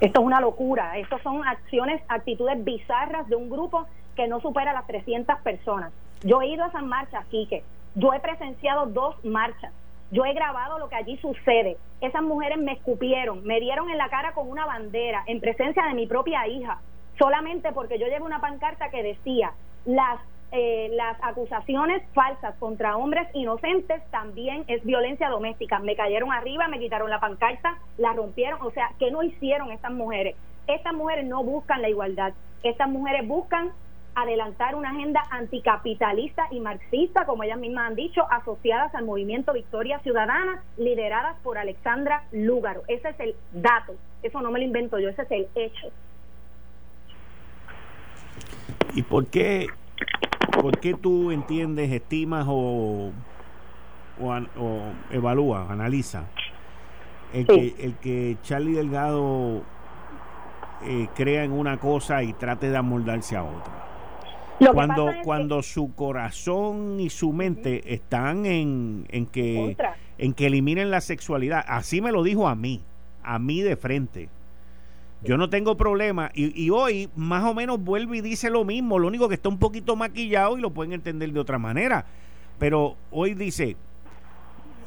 Esto 0.00 0.20
es 0.20 0.26
una 0.26 0.40
locura. 0.40 0.98
Esto 0.98 1.18
son 1.22 1.46
acciones, 1.46 2.02
actitudes 2.08 2.62
bizarras 2.64 3.28
de 3.28 3.36
un 3.36 3.48
grupo 3.50 3.86
que 4.14 4.26
no 4.28 4.40
supera 4.40 4.72
las 4.72 4.86
300 4.86 5.38
personas. 5.40 5.92
Yo 6.22 6.40
he 6.40 6.48
ido 6.48 6.64
a 6.64 6.68
esas 6.68 6.82
marchas, 6.82 7.24
Quique. 7.26 7.62
Yo 7.94 8.12
he 8.12 8.20
presenciado 8.20 8.86
dos 8.86 9.22
marchas. 9.24 9.72
Yo 10.10 10.24
he 10.24 10.34
grabado 10.34 10.78
lo 10.78 10.88
que 10.88 10.96
allí 10.96 11.16
sucede. 11.18 11.76
Esas 12.00 12.22
mujeres 12.22 12.58
me 12.58 12.72
escupieron, 12.72 13.42
me 13.44 13.60
dieron 13.60 13.90
en 13.90 13.98
la 13.98 14.08
cara 14.08 14.32
con 14.32 14.48
una 14.48 14.64
bandera 14.64 15.24
en 15.26 15.40
presencia 15.40 15.84
de 15.84 15.94
mi 15.94 16.06
propia 16.06 16.46
hija, 16.46 16.80
solamente 17.18 17.72
porque 17.72 17.98
yo 17.98 18.06
llevo 18.06 18.24
una 18.24 18.40
pancarta 18.40 18.90
que 18.90 19.02
decía, 19.02 19.52
las 19.84 20.20
eh, 20.52 20.90
las 20.92 21.16
acusaciones 21.22 22.02
falsas 22.14 22.54
contra 22.58 22.96
hombres 22.96 23.28
inocentes 23.34 24.00
también 24.10 24.64
es 24.68 24.84
violencia 24.84 25.28
doméstica. 25.28 25.78
Me 25.80 25.96
cayeron 25.96 26.32
arriba, 26.32 26.68
me 26.68 26.78
quitaron 26.78 27.10
la 27.10 27.20
pancarta, 27.20 27.78
la 27.98 28.12
rompieron. 28.12 28.60
O 28.62 28.70
sea, 28.70 28.90
¿qué 28.98 29.10
no 29.10 29.22
hicieron 29.22 29.72
estas 29.72 29.92
mujeres? 29.92 30.36
Estas 30.66 30.94
mujeres 30.94 31.26
no 31.26 31.42
buscan 31.42 31.82
la 31.82 31.88
igualdad. 31.88 32.32
Estas 32.62 32.88
mujeres 32.88 33.26
buscan 33.26 33.72
adelantar 34.14 34.74
una 34.76 34.90
agenda 34.90 35.22
anticapitalista 35.30 36.46
y 36.50 36.60
marxista, 36.60 37.26
como 37.26 37.42
ellas 37.42 37.58
mismas 37.58 37.88
han 37.88 37.96
dicho, 37.96 38.22
asociadas 38.30 38.94
al 38.94 39.04
movimiento 39.04 39.52
Victoria 39.52 39.98
Ciudadana, 39.98 40.62
lideradas 40.78 41.36
por 41.42 41.58
Alexandra 41.58 42.24
Lúgaro. 42.32 42.82
Ese 42.88 43.10
es 43.10 43.20
el 43.20 43.36
dato. 43.52 43.94
Eso 44.22 44.40
no 44.40 44.50
me 44.50 44.60
lo 44.60 44.64
invento 44.64 44.98
yo, 44.98 45.10
ese 45.10 45.22
es 45.22 45.30
el 45.30 45.48
hecho. 45.54 45.88
¿Y 48.94 49.02
por 49.02 49.26
qué 49.26 49.66
¿Por 50.60 50.78
qué 50.78 50.94
tú 50.94 51.30
entiendes, 51.30 51.92
estimas 51.92 52.46
o, 52.48 53.12
o, 54.20 54.80
evalúas, 55.10 55.70
analiza 55.70 56.24
el, 57.32 57.46
que, 57.46 57.74
el 57.78 57.94
que 57.94 58.36
Charlie 58.42 58.72
Delgado 58.72 59.62
eh, 60.84 61.08
crea 61.14 61.44
en 61.44 61.52
una 61.52 61.78
cosa 61.78 62.22
y 62.22 62.32
trate 62.32 62.70
de 62.70 62.76
amoldarse 62.76 63.36
a 63.36 63.44
otra? 63.44 63.86
cuando 64.72 65.10
cuando 65.22 65.62
su 65.62 65.94
corazón 65.94 66.98
y 66.98 67.10
su 67.10 67.32
mente 67.32 67.92
están 67.92 68.46
en, 68.46 69.06
en 69.10 69.26
que 69.26 69.76
en 70.18 70.32
que 70.32 70.46
eliminen 70.46 70.90
la 70.90 71.00
sexualidad 71.00 71.64
así 71.68 72.00
me 72.00 72.10
lo 72.10 72.22
dijo 72.22 72.48
a 72.48 72.54
mí 72.54 72.82
a 73.22 73.38
mí 73.38 73.60
de 73.60 73.76
frente 73.76 74.30
yo 75.22 75.36
no 75.36 75.50
tengo 75.50 75.76
problema. 75.76 76.30
Y, 76.34 76.70
hoy 76.70 77.10
más 77.16 77.44
o 77.44 77.54
menos 77.54 77.82
vuelve 77.82 78.18
y 78.18 78.20
dice 78.20 78.50
lo 78.50 78.64
mismo. 78.64 78.98
Lo 78.98 79.08
único 79.08 79.28
que 79.28 79.34
está 79.34 79.48
un 79.48 79.58
poquito 79.58 79.96
maquillado 79.96 80.58
y 80.58 80.60
lo 80.60 80.70
pueden 80.70 80.92
entender 80.92 81.32
de 81.32 81.40
otra 81.40 81.58
manera. 81.58 82.06
Pero 82.58 82.96
hoy 83.10 83.34
dice, 83.34 83.76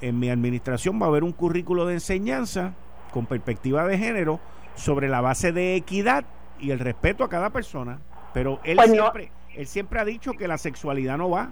en 0.02 0.20
mi 0.20 0.30
administración 0.30 1.00
va 1.02 1.06
a 1.06 1.10
haber 1.10 1.24
un 1.24 1.34
currículo 1.34 1.86
de 1.86 1.96
enseñanza 1.96 2.74
con 3.12 3.26
perspectiva 3.26 3.86
de 3.86 3.98
género 3.98 4.40
sobre 4.76 5.10
la 5.10 5.22
base 5.22 5.52
de 5.52 5.76
equidad 5.76 6.26
y 6.60 6.72
el 6.72 6.80
respeto 6.80 7.24
a 7.24 7.30
cada 7.30 7.50
persona. 7.50 8.00
Pero 8.34 8.60
él, 8.64 8.78
pues 8.78 8.92
siempre, 8.92 9.32
él 9.56 9.68
siempre 9.68 10.00
ha 10.00 10.06
dicho 10.06 10.34
que 10.34 10.48
la 10.48 10.58
sexualidad 10.58 11.18
no 11.18 11.30
va 11.30 11.52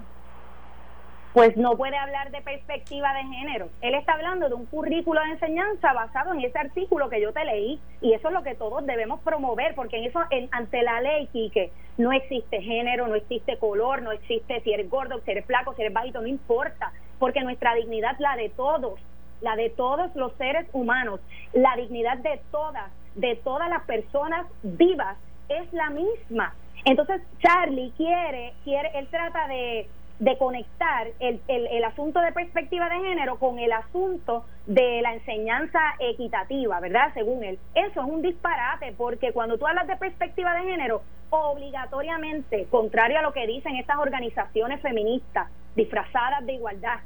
pues 1.32 1.56
no 1.56 1.76
puede 1.76 1.96
hablar 1.96 2.30
de 2.30 2.40
perspectiva 2.40 3.12
de 3.14 3.22
género. 3.24 3.68
Él 3.80 3.94
está 3.94 4.14
hablando 4.14 4.48
de 4.48 4.54
un 4.54 4.66
currículo 4.66 5.20
de 5.22 5.30
enseñanza 5.30 5.92
basado 5.92 6.32
en 6.32 6.40
ese 6.40 6.58
artículo 6.58 7.08
que 7.08 7.20
yo 7.20 7.32
te 7.32 7.44
leí 7.44 7.78
y 8.00 8.14
eso 8.14 8.28
es 8.28 8.34
lo 8.34 8.42
que 8.42 8.54
todos 8.54 8.84
debemos 8.86 9.20
promover 9.20 9.74
porque 9.74 9.98
en 9.98 10.04
eso 10.04 10.20
ante 10.50 10.82
la 10.82 11.00
ley 11.00 11.26
Quique 11.28 11.70
no 11.98 12.12
existe 12.12 12.62
género, 12.62 13.08
no 13.08 13.16
existe 13.16 13.58
color, 13.58 14.02
no 14.02 14.12
existe 14.12 14.60
si 14.60 14.72
eres 14.72 14.88
gordo, 14.88 15.20
si 15.24 15.32
eres 15.32 15.44
flaco, 15.44 15.74
si 15.74 15.82
eres 15.82 15.92
bajito, 15.92 16.20
no 16.20 16.26
importa. 16.26 16.92
porque 17.18 17.42
nuestra 17.42 17.74
dignidad, 17.74 18.16
la 18.20 18.36
de 18.36 18.48
todos, 18.50 19.00
la 19.40 19.56
de 19.56 19.70
todos 19.70 20.14
los 20.14 20.32
seres 20.34 20.68
humanos, 20.72 21.20
la 21.52 21.74
dignidad 21.76 22.18
de 22.18 22.40
todas, 22.52 22.92
de 23.16 23.34
todas 23.36 23.68
las 23.68 23.82
personas 23.82 24.46
vivas, 24.62 25.16
es 25.48 25.72
la 25.72 25.90
misma. 25.90 26.54
Entonces 26.84 27.20
Charlie 27.40 27.92
quiere, 27.96 28.54
quiere, 28.62 28.90
él 28.94 29.08
trata 29.10 29.48
de, 29.48 29.88
de 30.18 30.36
conectar 30.36 31.06
el, 31.20 31.40
el, 31.46 31.66
el, 31.68 31.84
asunto 31.84 32.20
de 32.20 32.32
perspectiva 32.32 32.88
de 32.88 32.96
género 32.96 33.38
con 33.38 33.58
el 33.58 33.70
asunto 33.72 34.44
de 34.66 35.00
la 35.00 35.14
enseñanza 35.14 35.80
equitativa, 36.00 36.80
¿verdad? 36.80 37.12
Según 37.14 37.44
él. 37.44 37.58
Eso 37.74 38.00
es 38.00 38.06
un 38.06 38.22
disparate, 38.22 38.94
porque 38.96 39.32
cuando 39.32 39.58
tú 39.58 39.66
hablas 39.66 39.86
de 39.86 39.96
perspectiva 39.96 40.54
de 40.54 40.64
género, 40.64 41.02
obligatoriamente, 41.30 42.66
contrario 42.70 43.20
a 43.20 43.22
lo 43.22 43.32
que 43.32 43.46
dicen 43.46 43.76
estas 43.76 43.98
organizaciones 43.98 44.80
feministas 44.80 45.48
disfrazadas 45.76 46.44
de 46.46 46.54
igualdad, 46.54 46.98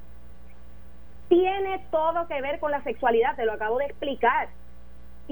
tiene 1.28 1.84
todo 1.90 2.26
que 2.28 2.40
ver 2.40 2.58
con 2.60 2.70
la 2.70 2.82
sexualidad, 2.82 3.36
te 3.36 3.44
lo 3.44 3.52
acabo 3.52 3.78
de 3.78 3.86
explicar 3.86 4.48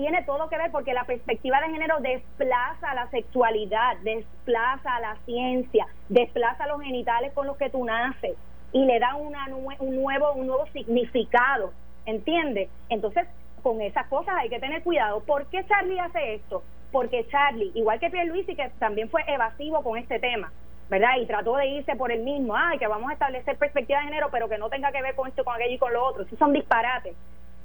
tiene 0.00 0.22
todo 0.22 0.48
que 0.48 0.56
ver 0.56 0.70
porque 0.70 0.94
la 0.94 1.04
perspectiva 1.04 1.60
de 1.60 1.72
género 1.72 2.00
desplaza 2.00 2.94
la 2.94 3.10
sexualidad, 3.10 3.98
desplaza 3.98 4.98
la 4.98 5.16
ciencia, 5.26 5.86
desplaza 6.08 6.66
los 6.68 6.80
genitales 6.80 7.34
con 7.34 7.46
los 7.46 7.58
que 7.58 7.68
tú 7.68 7.84
naces 7.84 8.34
y 8.72 8.86
le 8.86 8.98
da 8.98 9.14
una, 9.16 9.46
un 9.78 9.96
nuevo 9.96 10.32
un 10.32 10.46
nuevo 10.46 10.64
significado, 10.72 11.74
¿entiendes? 12.06 12.70
Entonces, 12.88 13.28
con 13.62 13.82
esas 13.82 14.06
cosas 14.06 14.36
hay 14.38 14.48
que 14.48 14.58
tener 14.58 14.82
cuidado. 14.82 15.20
¿Por 15.20 15.44
qué 15.48 15.66
Charlie 15.66 16.00
hace 16.00 16.36
esto? 16.36 16.62
Porque 16.92 17.28
Charlie, 17.28 17.70
igual 17.74 18.00
que 18.00 18.08
Pierluisi, 18.08 18.56
que 18.56 18.70
también 18.78 19.10
fue 19.10 19.22
evasivo 19.26 19.82
con 19.82 19.98
este 19.98 20.18
tema, 20.18 20.50
¿verdad? 20.88 21.18
Y 21.20 21.26
trató 21.26 21.56
de 21.56 21.66
irse 21.66 21.94
por 21.94 22.10
el 22.10 22.22
mismo, 22.22 22.56
ay, 22.56 22.78
que 22.78 22.86
vamos 22.86 23.10
a 23.10 23.12
establecer 23.12 23.58
perspectiva 23.58 23.98
de 23.98 24.06
género, 24.06 24.28
pero 24.32 24.48
que 24.48 24.56
no 24.56 24.70
tenga 24.70 24.92
que 24.92 25.02
ver 25.02 25.14
con 25.14 25.28
esto, 25.28 25.44
con 25.44 25.56
aquello 25.56 25.74
y 25.74 25.78
con 25.78 25.92
lo 25.92 26.06
otro. 26.06 26.22
Esos 26.22 26.38
son 26.38 26.54
disparates 26.54 27.14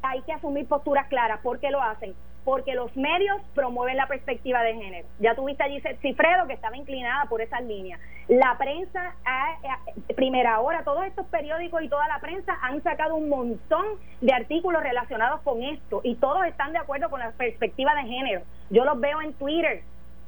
hay 0.06 0.22
que 0.22 0.34
asumir 0.34 0.68
posturas 0.68 1.08
claras. 1.08 1.40
¿Por 1.42 1.60
qué 1.60 1.72
lo 1.72 1.82
hacen? 1.82 2.16
Porque 2.44 2.76
los 2.76 2.96
medios 2.96 3.42
promueven 3.56 3.98
la 3.98 4.08
perspectiva 4.08 4.62
de 4.62 4.76
género. 4.76 5.08
Ya 5.20 5.34
tuviste 5.36 5.64
allí 5.64 5.82
Cifredo 6.02 6.46
que 6.48 6.54
estaba 6.54 6.78
inclinada 6.78 7.26
por 7.26 7.42
esas 7.42 7.64
líneas. 7.64 8.00
La 8.28 8.56
prensa, 8.58 9.16
primera 10.16 10.60
hora, 10.60 10.84
todos 10.84 11.06
estos 11.06 11.26
periódicos 11.28 11.82
y 11.82 11.90
toda 11.90 12.08
la 12.08 12.20
prensa 12.20 12.58
han 12.62 12.82
sacado 12.84 13.16
un 13.16 13.30
montón 13.30 13.86
de 14.22 14.34
artículos 14.34 14.84
relacionados 14.84 15.42
con 15.42 15.64
esto 15.64 16.02
y 16.04 16.16
todos 16.16 16.46
están 16.46 16.72
de 16.74 16.80
acuerdo 16.80 17.10
con 17.10 17.20
la 17.20 17.32
perspectiva 17.32 17.96
de 17.96 18.04
género. 18.04 18.42
Yo 18.70 18.86
los 18.86 19.00
veo 19.00 19.22
en 19.22 19.34
Twitter. 19.34 19.82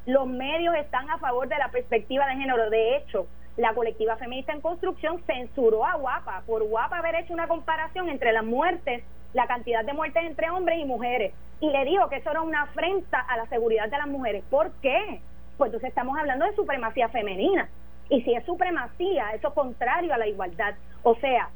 Los 0.05 0.27
medios 0.27 0.75
están 0.75 1.09
a 1.09 1.17
favor 1.17 1.47
de 1.47 1.57
la 1.57 1.69
perspectiva 1.69 2.25
de 2.27 2.35
género. 2.35 2.69
De 2.69 2.97
hecho, 2.97 3.27
la 3.57 3.73
colectiva 3.73 4.15
feminista 4.17 4.53
en 4.53 4.61
construcción 4.61 5.21
censuró 5.25 5.85
a 5.85 5.95
Guapa 5.95 6.43
por 6.45 6.63
Guapa 6.63 6.99
haber 6.99 7.15
hecho 7.15 7.33
una 7.33 7.47
comparación 7.47 8.07
entre 8.09 8.31
las 8.31 8.45
muertes 8.45 9.03
la 9.37 9.45
cantidad 9.45 9.85
de 9.85 9.93
muertes 9.93 10.23
entre 10.23 10.49
hombres 10.49 10.79
y 10.79 10.85
mujeres. 10.85 11.31
Y 11.61 11.69
le 11.69 11.85
dijo 11.85 12.09
que 12.09 12.15
eso 12.15 12.31
era 12.31 12.41
una 12.41 12.63
afrenta 12.63 13.19
a 13.19 13.37
la 13.37 13.45
seguridad 13.45 13.87
de 13.87 13.97
las 13.97 14.07
mujeres. 14.07 14.43
¿Por 14.49 14.71
qué? 14.81 15.21
Pues 15.57 15.67
entonces 15.67 15.89
estamos 15.89 16.17
hablando 16.17 16.43
de 16.45 16.55
supremacía 16.55 17.07
femenina. 17.09 17.69
Y 18.09 18.23
si 18.23 18.33
es 18.33 18.43
supremacía, 18.45 19.29
eso 19.35 19.49
es 19.49 19.53
contrario 19.53 20.11
a 20.11 20.17
la 20.17 20.25
igualdad. 20.25 20.73
O 21.03 21.13
sea, 21.17 21.49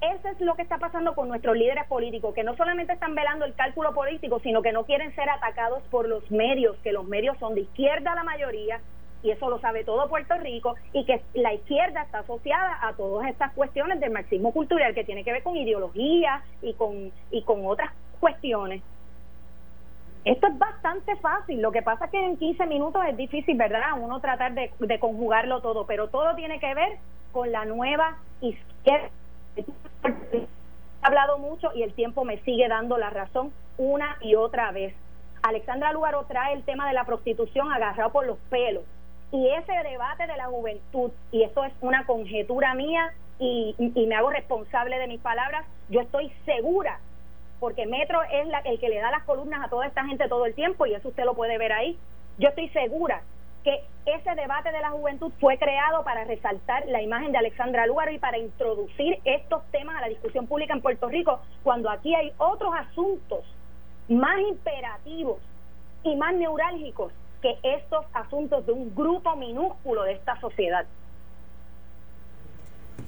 eso 0.00 0.28
es 0.28 0.40
lo 0.40 0.54
que 0.54 0.62
está 0.62 0.78
pasando 0.78 1.16
con 1.16 1.26
nuestros 1.26 1.56
líderes 1.56 1.86
políticos, 1.86 2.34
que 2.34 2.44
no 2.44 2.54
solamente 2.54 2.92
están 2.92 3.16
velando 3.16 3.46
el 3.46 3.54
cálculo 3.54 3.92
político, 3.94 4.38
sino 4.38 4.62
que 4.62 4.70
no 4.70 4.84
quieren 4.84 5.12
ser 5.16 5.28
atacados 5.28 5.82
por 5.90 6.08
los 6.08 6.30
medios, 6.30 6.76
que 6.84 6.92
los 6.92 7.04
medios 7.04 7.36
son 7.38 7.56
de 7.56 7.62
izquierda 7.62 8.14
la 8.14 8.22
mayoría, 8.22 8.80
y 9.24 9.30
eso 9.30 9.48
lo 9.48 9.58
sabe 9.58 9.84
todo 9.84 10.06
Puerto 10.08 10.34
Rico, 10.36 10.76
y 10.92 11.04
que 11.06 11.22
la 11.32 11.54
izquierda 11.54 12.02
está 12.02 12.18
asociada 12.18 12.78
a 12.82 12.92
todas 12.92 13.26
estas 13.28 13.52
cuestiones 13.54 13.98
del 13.98 14.10
marxismo 14.10 14.52
cultural 14.52 14.94
que 14.94 15.02
tiene 15.02 15.24
que 15.24 15.32
ver 15.32 15.42
con 15.42 15.56
ideología 15.56 16.44
y 16.60 16.74
con, 16.74 17.10
y 17.30 17.42
con 17.42 17.64
otras 17.66 17.90
cuestiones. 18.20 18.82
Esto 20.26 20.46
es 20.46 20.58
bastante 20.58 21.16
fácil, 21.16 21.62
lo 21.62 21.72
que 21.72 21.80
pasa 21.80 22.04
es 22.04 22.10
que 22.10 22.22
en 22.22 22.36
15 22.36 22.66
minutos 22.66 23.02
es 23.08 23.16
difícil, 23.16 23.56
¿verdad? 23.56 23.98
Uno 23.98 24.20
tratar 24.20 24.52
de, 24.52 24.70
de 24.78 24.98
conjugarlo 24.98 25.62
todo, 25.62 25.86
pero 25.86 26.08
todo 26.08 26.34
tiene 26.34 26.60
que 26.60 26.74
ver 26.74 26.98
con 27.32 27.50
la 27.50 27.64
nueva 27.64 28.18
izquierda. 28.42 29.08
He 29.56 30.46
hablado 31.00 31.38
mucho 31.38 31.70
y 31.74 31.82
el 31.82 31.94
tiempo 31.94 32.24
me 32.24 32.38
sigue 32.40 32.68
dando 32.68 32.98
la 32.98 33.08
razón 33.08 33.52
una 33.78 34.18
y 34.20 34.34
otra 34.34 34.70
vez. 34.70 34.94
Alexandra 35.42 35.92
Lugaro 35.92 36.24
trae 36.24 36.54
el 36.54 36.62
tema 36.64 36.86
de 36.88 36.94
la 36.94 37.04
prostitución 37.04 37.72
agarrado 37.72 38.12
por 38.12 38.26
los 38.26 38.38
pelos 38.50 38.84
y 39.34 39.48
ese 39.48 39.72
debate 39.90 40.28
de 40.28 40.36
la 40.36 40.46
juventud, 40.46 41.10
y 41.32 41.42
esto 41.42 41.64
es 41.64 41.72
una 41.80 42.06
conjetura 42.06 42.72
mía 42.74 43.12
y, 43.40 43.74
me 44.06 44.14
hago 44.14 44.30
responsable 44.30 44.96
de 44.96 45.08
mis 45.08 45.20
palabras, 45.20 45.66
yo 45.88 46.02
estoy 46.02 46.32
segura, 46.44 47.00
porque 47.58 47.84
Metro 47.84 48.22
es 48.22 48.46
la, 48.46 48.60
el 48.60 48.78
que 48.78 48.88
le 48.88 49.00
da 49.00 49.10
las 49.10 49.24
columnas 49.24 49.64
a 49.64 49.68
toda 49.68 49.88
esta 49.88 50.04
gente 50.04 50.28
todo 50.28 50.46
el 50.46 50.54
tiempo, 50.54 50.86
y 50.86 50.94
eso 50.94 51.08
usted 51.08 51.24
lo 51.24 51.34
puede 51.34 51.58
ver 51.58 51.72
ahí, 51.72 51.98
yo 52.38 52.50
estoy 52.50 52.68
segura 52.68 53.22
que 53.64 53.82
ese 54.06 54.34
debate 54.36 54.70
de 54.70 54.80
la 54.80 54.90
juventud 54.90 55.32
fue 55.40 55.58
creado 55.58 56.04
para 56.04 56.22
resaltar 56.22 56.86
la 56.86 57.02
imagen 57.02 57.32
de 57.32 57.38
Alexandra 57.38 57.86
Lugaro 57.86 58.12
y 58.12 58.20
para 58.20 58.38
introducir 58.38 59.18
estos 59.24 59.64
temas 59.72 59.96
a 59.96 60.02
la 60.02 60.08
discusión 60.10 60.46
pública 60.46 60.74
en 60.74 60.80
Puerto 60.80 61.08
Rico, 61.08 61.40
cuando 61.64 61.90
aquí 61.90 62.14
hay 62.14 62.32
otros 62.38 62.72
asuntos 62.72 63.40
más 64.08 64.38
imperativos 64.38 65.38
y 66.04 66.14
más 66.14 66.34
neurálgicos 66.34 67.12
que 67.44 67.58
estos 67.62 68.06
asuntos 68.14 68.64
de 68.64 68.72
un 68.72 68.94
grupo 68.94 69.36
minúsculo 69.36 70.04
de 70.04 70.12
esta 70.12 70.40
sociedad. 70.40 70.86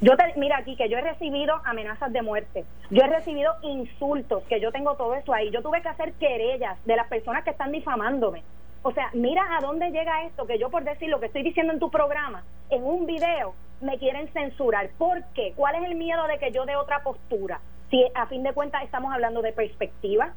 Yo 0.02 0.14
te, 0.14 0.34
mira 0.36 0.58
aquí 0.58 0.76
que 0.76 0.90
yo 0.90 0.98
he 0.98 1.00
recibido 1.00 1.54
amenazas 1.64 2.12
de 2.12 2.20
muerte, 2.20 2.66
yo 2.90 3.02
he 3.02 3.06
recibido 3.06 3.54
insultos, 3.62 4.42
que 4.42 4.60
yo 4.60 4.72
tengo 4.72 4.94
todo 4.96 5.14
eso 5.14 5.32
ahí, 5.32 5.50
yo 5.50 5.62
tuve 5.62 5.80
que 5.80 5.88
hacer 5.88 6.12
querellas 6.14 6.76
de 6.84 6.96
las 6.96 7.08
personas 7.08 7.44
que 7.44 7.50
están 7.50 7.72
difamándome. 7.72 8.42
O 8.82 8.92
sea, 8.92 9.08
mira 9.14 9.42
a 9.56 9.62
dónde 9.62 9.90
llega 9.90 10.24
esto, 10.24 10.46
que 10.46 10.58
yo 10.58 10.68
por 10.68 10.84
decir 10.84 11.08
lo 11.08 11.18
que 11.18 11.26
estoy 11.26 11.42
diciendo 11.42 11.72
en 11.72 11.78
tu 11.78 11.90
programa, 11.90 12.44
en 12.68 12.84
un 12.84 13.06
video, 13.06 13.54
me 13.80 13.96
quieren 13.96 14.28
censurar. 14.34 14.90
¿Por 14.98 15.24
qué? 15.32 15.54
¿Cuál 15.56 15.76
es 15.76 15.84
el 15.84 15.94
miedo 15.94 16.26
de 16.26 16.38
que 16.38 16.52
yo 16.52 16.66
dé 16.66 16.76
otra 16.76 17.02
postura? 17.02 17.58
Si 17.88 18.04
a 18.14 18.26
fin 18.26 18.42
de 18.42 18.52
cuentas 18.52 18.84
estamos 18.84 19.14
hablando 19.14 19.40
de 19.40 19.54
perspectiva, 19.54 20.34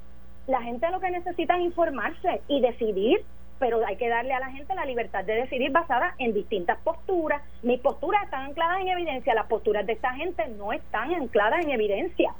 la 0.47 0.62
gente 0.62 0.89
lo 0.89 1.01
que 1.01 1.12
necesita 1.12 1.57
es 1.57 1.63
informarse 1.63 2.41
y 2.47 2.62
decidir 2.62 3.25
pero 3.60 3.86
hay 3.86 3.98
que 3.98 4.10
darle 4.10 4.34
a 4.34 4.39
la 4.39 4.52
gente 4.52 4.74
la 4.74 4.86
libertad 4.86 5.24
de 5.26 5.36
decidir 5.36 5.72
basada 5.72 6.15
en 6.17 6.34
distintas 6.34 6.78
posturas. 6.80 7.41
Mis 7.62 7.80
posturas 7.80 8.24
están 8.24 8.45
ancladas 8.45 8.80
en 8.82 8.88
evidencia, 8.88 9.34
las 9.34 9.48
posturas 9.48 9.86
de 9.86 9.93
esta 9.93 10.13
gente 10.13 10.48
no 10.58 10.72
están 10.74 11.13
ancladas 11.13 11.63
en 11.63 11.72
evidencia. 11.72 12.34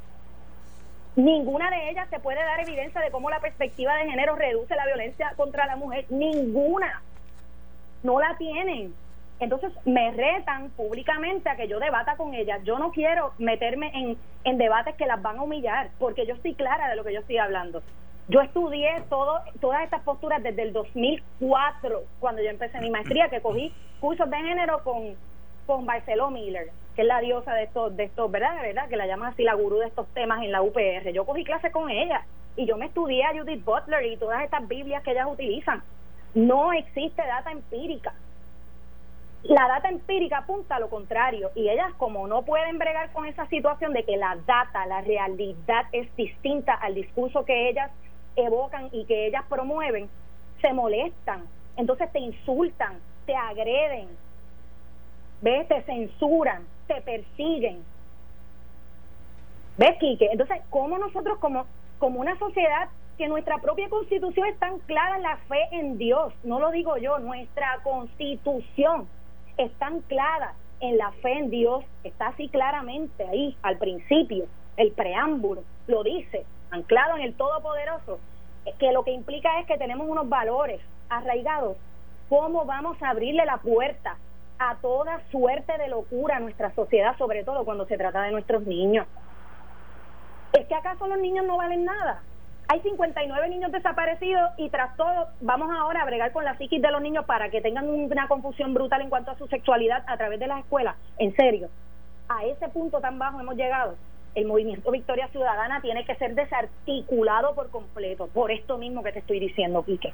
Ninguna 1.16 1.70
de 1.70 1.90
ellas 1.90 2.08
se 2.10 2.20
puede 2.20 2.42
dar 2.42 2.62
evidencia 2.62 3.02
de 3.02 3.12
cómo 3.12 3.30
la 3.30 3.42
perspectiva 3.42 3.96
de 3.96 4.10
género 4.10 4.36
reduce 4.36 4.76
la 4.76 4.86
violencia 4.86 5.34
contra 5.36 5.66
la 5.66 5.76
mujer. 5.76 6.06
Ninguna. 6.10 7.02
No 8.04 8.20
la 8.20 8.38
tienen. 8.38 8.94
Entonces 9.40 9.72
me 9.86 10.12
retan 10.12 10.70
públicamente 10.72 11.50
a 11.50 11.56
que 11.56 11.68
yo 11.68 11.80
debata 11.80 12.16
con 12.16 12.34
ellas. 12.34 12.62
Yo 12.64 12.80
no 12.80 12.92
quiero 12.92 13.34
meterme 13.38 13.92
en, 13.94 14.18
en 14.46 14.58
debates 14.58 14.96
que 14.96 15.06
las 15.06 15.22
van 15.22 15.38
a 15.38 15.44
humillar, 15.44 15.90
porque 15.98 16.26
yo 16.26 16.36
estoy 16.36 16.54
clara 16.54 16.90
de 16.90 16.96
lo 16.96 17.04
que 17.04 17.14
yo 17.14 17.20
estoy 17.20 17.38
hablando. 17.38 17.82
Yo 18.30 18.42
estudié 18.42 19.02
todo, 19.10 19.40
todas 19.60 19.84
estas 19.84 20.04
posturas 20.04 20.44
desde 20.44 20.62
el 20.62 20.72
2004, 20.72 22.04
cuando 22.20 22.44
yo 22.44 22.50
empecé 22.52 22.80
mi 22.80 22.92
maestría, 22.92 23.28
que 23.28 23.42
cogí 23.42 23.74
cursos 24.00 24.30
de 24.30 24.38
género 24.38 24.84
con, 24.84 25.16
con 25.66 25.88
Barceló 25.88 26.30
Miller, 26.30 26.70
que 26.96 27.02
es 27.02 27.08
la 27.08 27.22
diosa 27.22 27.56
de 27.56 27.64
estos, 27.64 27.98
de 27.98 28.04
estos, 28.04 28.30
¿verdad? 28.30 28.62
¿verdad? 28.62 28.88
Que 28.88 28.98
la 28.98 29.08
llaman 29.08 29.34
así 29.34 29.42
la 29.42 29.56
gurú 29.56 29.80
de 29.80 29.88
estos 29.88 30.08
temas 30.10 30.44
en 30.44 30.52
la 30.52 30.62
UPR. 30.62 31.12
Yo 31.12 31.26
cogí 31.26 31.44
clases 31.44 31.72
con 31.72 31.90
ella 31.90 32.24
y 32.56 32.68
yo 32.68 32.78
me 32.78 32.86
estudié 32.86 33.26
a 33.26 33.34
Judith 33.34 33.66
Butler 33.66 34.06
y 34.06 34.18
todas 34.18 34.44
estas 34.44 34.68
Biblias 34.68 35.02
que 35.02 35.12
ellas 35.12 35.28
utilizan. 35.28 35.82
No 36.36 36.72
existe 36.72 37.26
data 37.26 37.52
empírica. 37.52 38.14
La 39.42 39.68
data 39.68 39.90
empírica 39.90 40.40
apunta 40.40 40.76
a 40.76 40.80
lo 40.80 40.90
contrario 40.90 41.50
y 41.56 41.68
ellas 41.68 41.94
como 41.98 42.28
no 42.28 42.44
pueden 42.44 42.78
bregar 42.78 43.12
con 43.12 43.26
esa 43.26 43.48
situación 43.48 43.94
de 43.94 44.04
que 44.04 44.18
la 44.18 44.38
data, 44.46 44.86
la 44.86 45.02
realidad 45.02 45.86
es 45.94 46.16
distinta 46.16 46.76
al 46.76 46.94
discurso 46.94 47.44
que 47.44 47.70
ellas 47.70 47.90
evocan 48.36 48.90
y 48.92 49.06
que 49.06 49.28
ellas 49.28 49.44
promueven, 49.50 50.10
se 50.62 50.74
molestan, 50.74 51.46
entonces 51.78 52.12
te 52.12 52.20
insultan, 52.20 53.00
te 53.26 53.36
agreden, 53.36 54.10
¿ves? 55.42 55.68
Te 55.68 55.82
censuran, 55.84 56.66
te 56.88 57.02
persiguen. 57.02 57.84
¿Ves, 59.78 59.98
Quique? 60.00 60.28
Entonces, 60.32 60.62
¿cómo 60.70 60.98
nosotros 60.98 61.38
como, 61.40 61.66
como 62.00 62.20
una 62.20 62.38
sociedad 62.38 62.90
que 63.20 63.28
nuestra 63.28 63.58
propia 63.60 63.90
constitución 63.90 64.48
está 64.48 64.68
anclada 64.68 65.18
en 65.18 65.24
la 65.24 65.38
fe 65.50 65.68
en 65.72 65.98
Dios, 65.98 66.34
no 66.46 66.60
lo 66.60 66.72
digo 66.72 66.98
yo, 66.98 67.20
nuestra 67.20 67.80
constitución 67.84 69.08
está 69.58 69.88
anclada 69.88 70.54
en 70.80 70.98
la 70.98 71.12
fe 71.22 71.34
en 71.34 71.50
Dios, 71.50 71.84
está 72.06 72.28
así 72.28 72.48
claramente 72.48 73.28
ahí 73.28 73.58
al 73.62 73.78
principio, 73.78 74.46
el 74.78 74.94
preámbulo 74.94 75.64
lo 75.88 76.04
dice, 76.04 76.46
anclado 76.72 77.18
en 77.18 77.24
el 77.24 77.34
Todopoderoso, 77.36 78.20
eh, 78.66 78.74
que 78.80 78.92
lo 78.92 79.04
que 79.04 79.12
implica 79.12 79.60
es 79.60 79.68
que 79.68 79.78
tenemos 79.78 80.08
unos 80.08 80.28
valores 80.30 80.82
arraigados. 81.10 81.78
¿Cómo 82.30 82.66
vamos 82.66 83.02
a 83.02 83.10
abrirle 83.10 83.46
la 83.46 83.58
puerta 83.58 84.18
a 84.60 84.76
toda 84.76 85.22
suerte 85.32 85.78
de 85.78 85.88
locura 85.88 86.38
a 86.38 86.40
nuestra 86.42 86.72
sociedad, 86.76 87.18
sobre 87.18 87.44
todo 87.44 87.64
cuando 87.64 87.86
se 87.86 87.98
trata 87.98 88.22
de 88.24 88.32
nuestros 88.32 88.64
niños. 88.68 89.08
¿Es 90.52 90.68
que 90.68 90.76
acaso 90.76 91.08
los 91.08 91.18
niños 91.18 91.46
no 91.46 91.58
valen 91.58 91.86
nada? 91.86 92.22
Hay 92.68 92.82
59 92.82 93.50
niños 93.50 93.72
desaparecidos 93.72 94.52
y 94.58 94.70
tras 94.70 94.96
todo 94.96 95.30
vamos 95.42 95.72
ahora 95.72 96.02
a 96.02 96.06
bregar 96.06 96.32
con 96.34 96.44
la 96.44 96.58
psiquis 96.58 96.82
de 96.82 96.92
los 96.92 97.02
niños 97.02 97.26
para 97.26 97.50
que 97.50 97.62
tengan 97.62 97.90
una 97.90 98.28
confusión 98.28 98.74
brutal 98.74 99.02
en 99.02 99.10
cuanto 99.10 99.32
a 99.32 99.38
su 99.38 99.48
sexualidad 99.48 100.04
a 100.06 100.18
través 100.18 100.40
de 100.40 100.48
las 100.48 100.60
escuelas. 100.60 100.96
En 101.18 101.34
serio, 101.36 101.70
a 102.28 102.44
ese 102.46 102.68
punto 102.70 103.00
tan 103.00 103.18
bajo 103.18 103.40
hemos 103.40 103.56
llegado. 103.56 103.96
El 104.36 104.46
movimiento 104.46 104.92
Victoria 104.92 105.28
Ciudadana 105.30 105.82
tiene 105.82 106.06
que 106.06 106.16
ser 106.16 106.36
desarticulado 106.36 107.56
por 107.56 107.70
completo, 107.70 108.28
por 108.28 108.52
esto 108.52 108.78
mismo 108.78 109.04
que 109.04 109.12
te 109.12 109.20
estoy 109.20 109.40
diciendo, 109.40 109.84
Quique. 109.84 110.14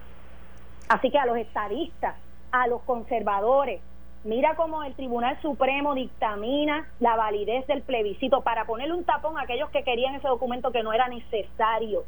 Así 0.88 1.10
que 1.12 1.18
a 1.18 1.26
los 1.26 1.38
estadistas, 1.38 2.16
a 2.52 2.68
los 2.68 2.82
conservadores, 2.84 3.82
mira 4.24 4.56
cómo 4.56 4.84
el 4.84 4.94
Tribunal 4.96 5.40
Supremo 5.42 5.96
dictamina 5.96 6.88
la 7.00 7.16
validez 7.16 7.68
del 7.68 7.82
plebiscito 7.82 8.42
para 8.42 8.66
ponerle 8.66 8.94
un 8.94 9.04
tapón 9.04 9.38
a 9.38 9.42
aquellos 9.42 9.70
que 9.72 9.84
querían 9.84 10.16
ese 10.16 10.28
documento 10.28 10.72
que 10.72 10.84
no 10.84 10.94
era 10.94 11.08
necesario. 11.08 12.04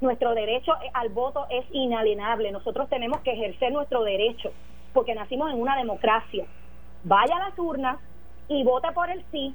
Nuestro 0.00 0.34
derecho 0.34 0.72
al 0.94 1.10
voto 1.10 1.46
es 1.50 1.64
inalienable. 1.70 2.50
Nosotros 2.50 2.88
tenemos 2.88 3.20
que 3.20 3.32
ejercer 3.32 3.72
nuestro 3.72 4.02
derecho 4.02 4.52
porque 4.92 5.14
nacimos 5.14 5.52
en 5.52 5.60
una 5.60 5.76
democracia. 5.76 6.44
Vaya 7.04 7.36
a 7.36 7.48
las 7.48 7.58
urnas 7.58 7.98
y 8.48 8.64
vote 8.64 8.90
por 8.92 9.10
el 9.10 9.24
sí, 9.30 9.54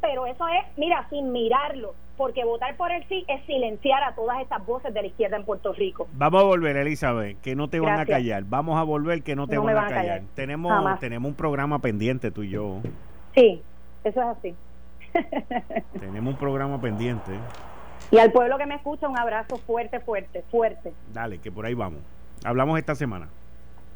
pero 0.00 0.26
eso 0.26 0.46
es, 0.48 0.64
mira, 0.76 1.06
sin 1.10 1.32
mirarlo, 1.32 1.94
porque 2.16 2.44
votar 2.44 2.76
por 2.76 2.90
el 2.90 3.06
sí 3.08 3.24
es 3.28 3.44
silenciar 3.46 4.02
a 4.02 4.14
todas 4.14 4.40
estas 4.40 4.64
voces 4.66 4.92
de 4.92 5.02
la 5.02 5.08
izquierda 5.08 5.36
en 5.36 5.44
Puerto 5.44 5.72
Rico. 5.72 6.08
Vamos 6.14 6.42
a 6.42 6.44
volver, 6.44 6.76
Elizabeth, 6.76 7.40
que 7.40 7.54
no 7.54 7.68
te 7.68 7.80
van 7.80 8.00
a 8.00 8.06
callar. 8.06 8.44
Vamos 8.44 8.78
a 8.78 8.82
volver, 8.82 9.22
que 9.22 9.36
no 9.36 9.46
te 9.46 9.58
van, 9.58 9.76
a 9.76 9.86
callar. 9.86 10.22
Tenemos, 10.34 10.98
tenemos 11.00 11.28
un 11.28 11.34
programa 11.34 11.78
pendiente 11.78 12.30
tú 12.30 12.42
y 12.42 12.50
yo. 12.50 12.80
Sí, 13.34 13.62
eso 14.04 14.20
es 14.20 14.26
así. 14.26 14.54
tenemos 15.98 16.34
un 16.34 16.38
programa 16.38 16.80
pendiente. 16.80 17.32
Y 18.10 18.18
al 18.18 18.32
pueblo 18.32 18.58
que 18.58 18.66
me 18.66 18.74
escucha, 18.74 19.08
un 19.08 19.18
abrazo 19.18 19.56
fuerte, 19.58 20.00
fuerte, 20.00 20.42
fuerte. 20.50 20.92
Dale, 21.12 21.38
que 21.38 21.52
por 21.52 21.64
ahí 21.64 21.74
vamos. 21.74 22.00
Hablamos 22.44 22.78
esta 22.78 22.94
semana. 22.94 23.28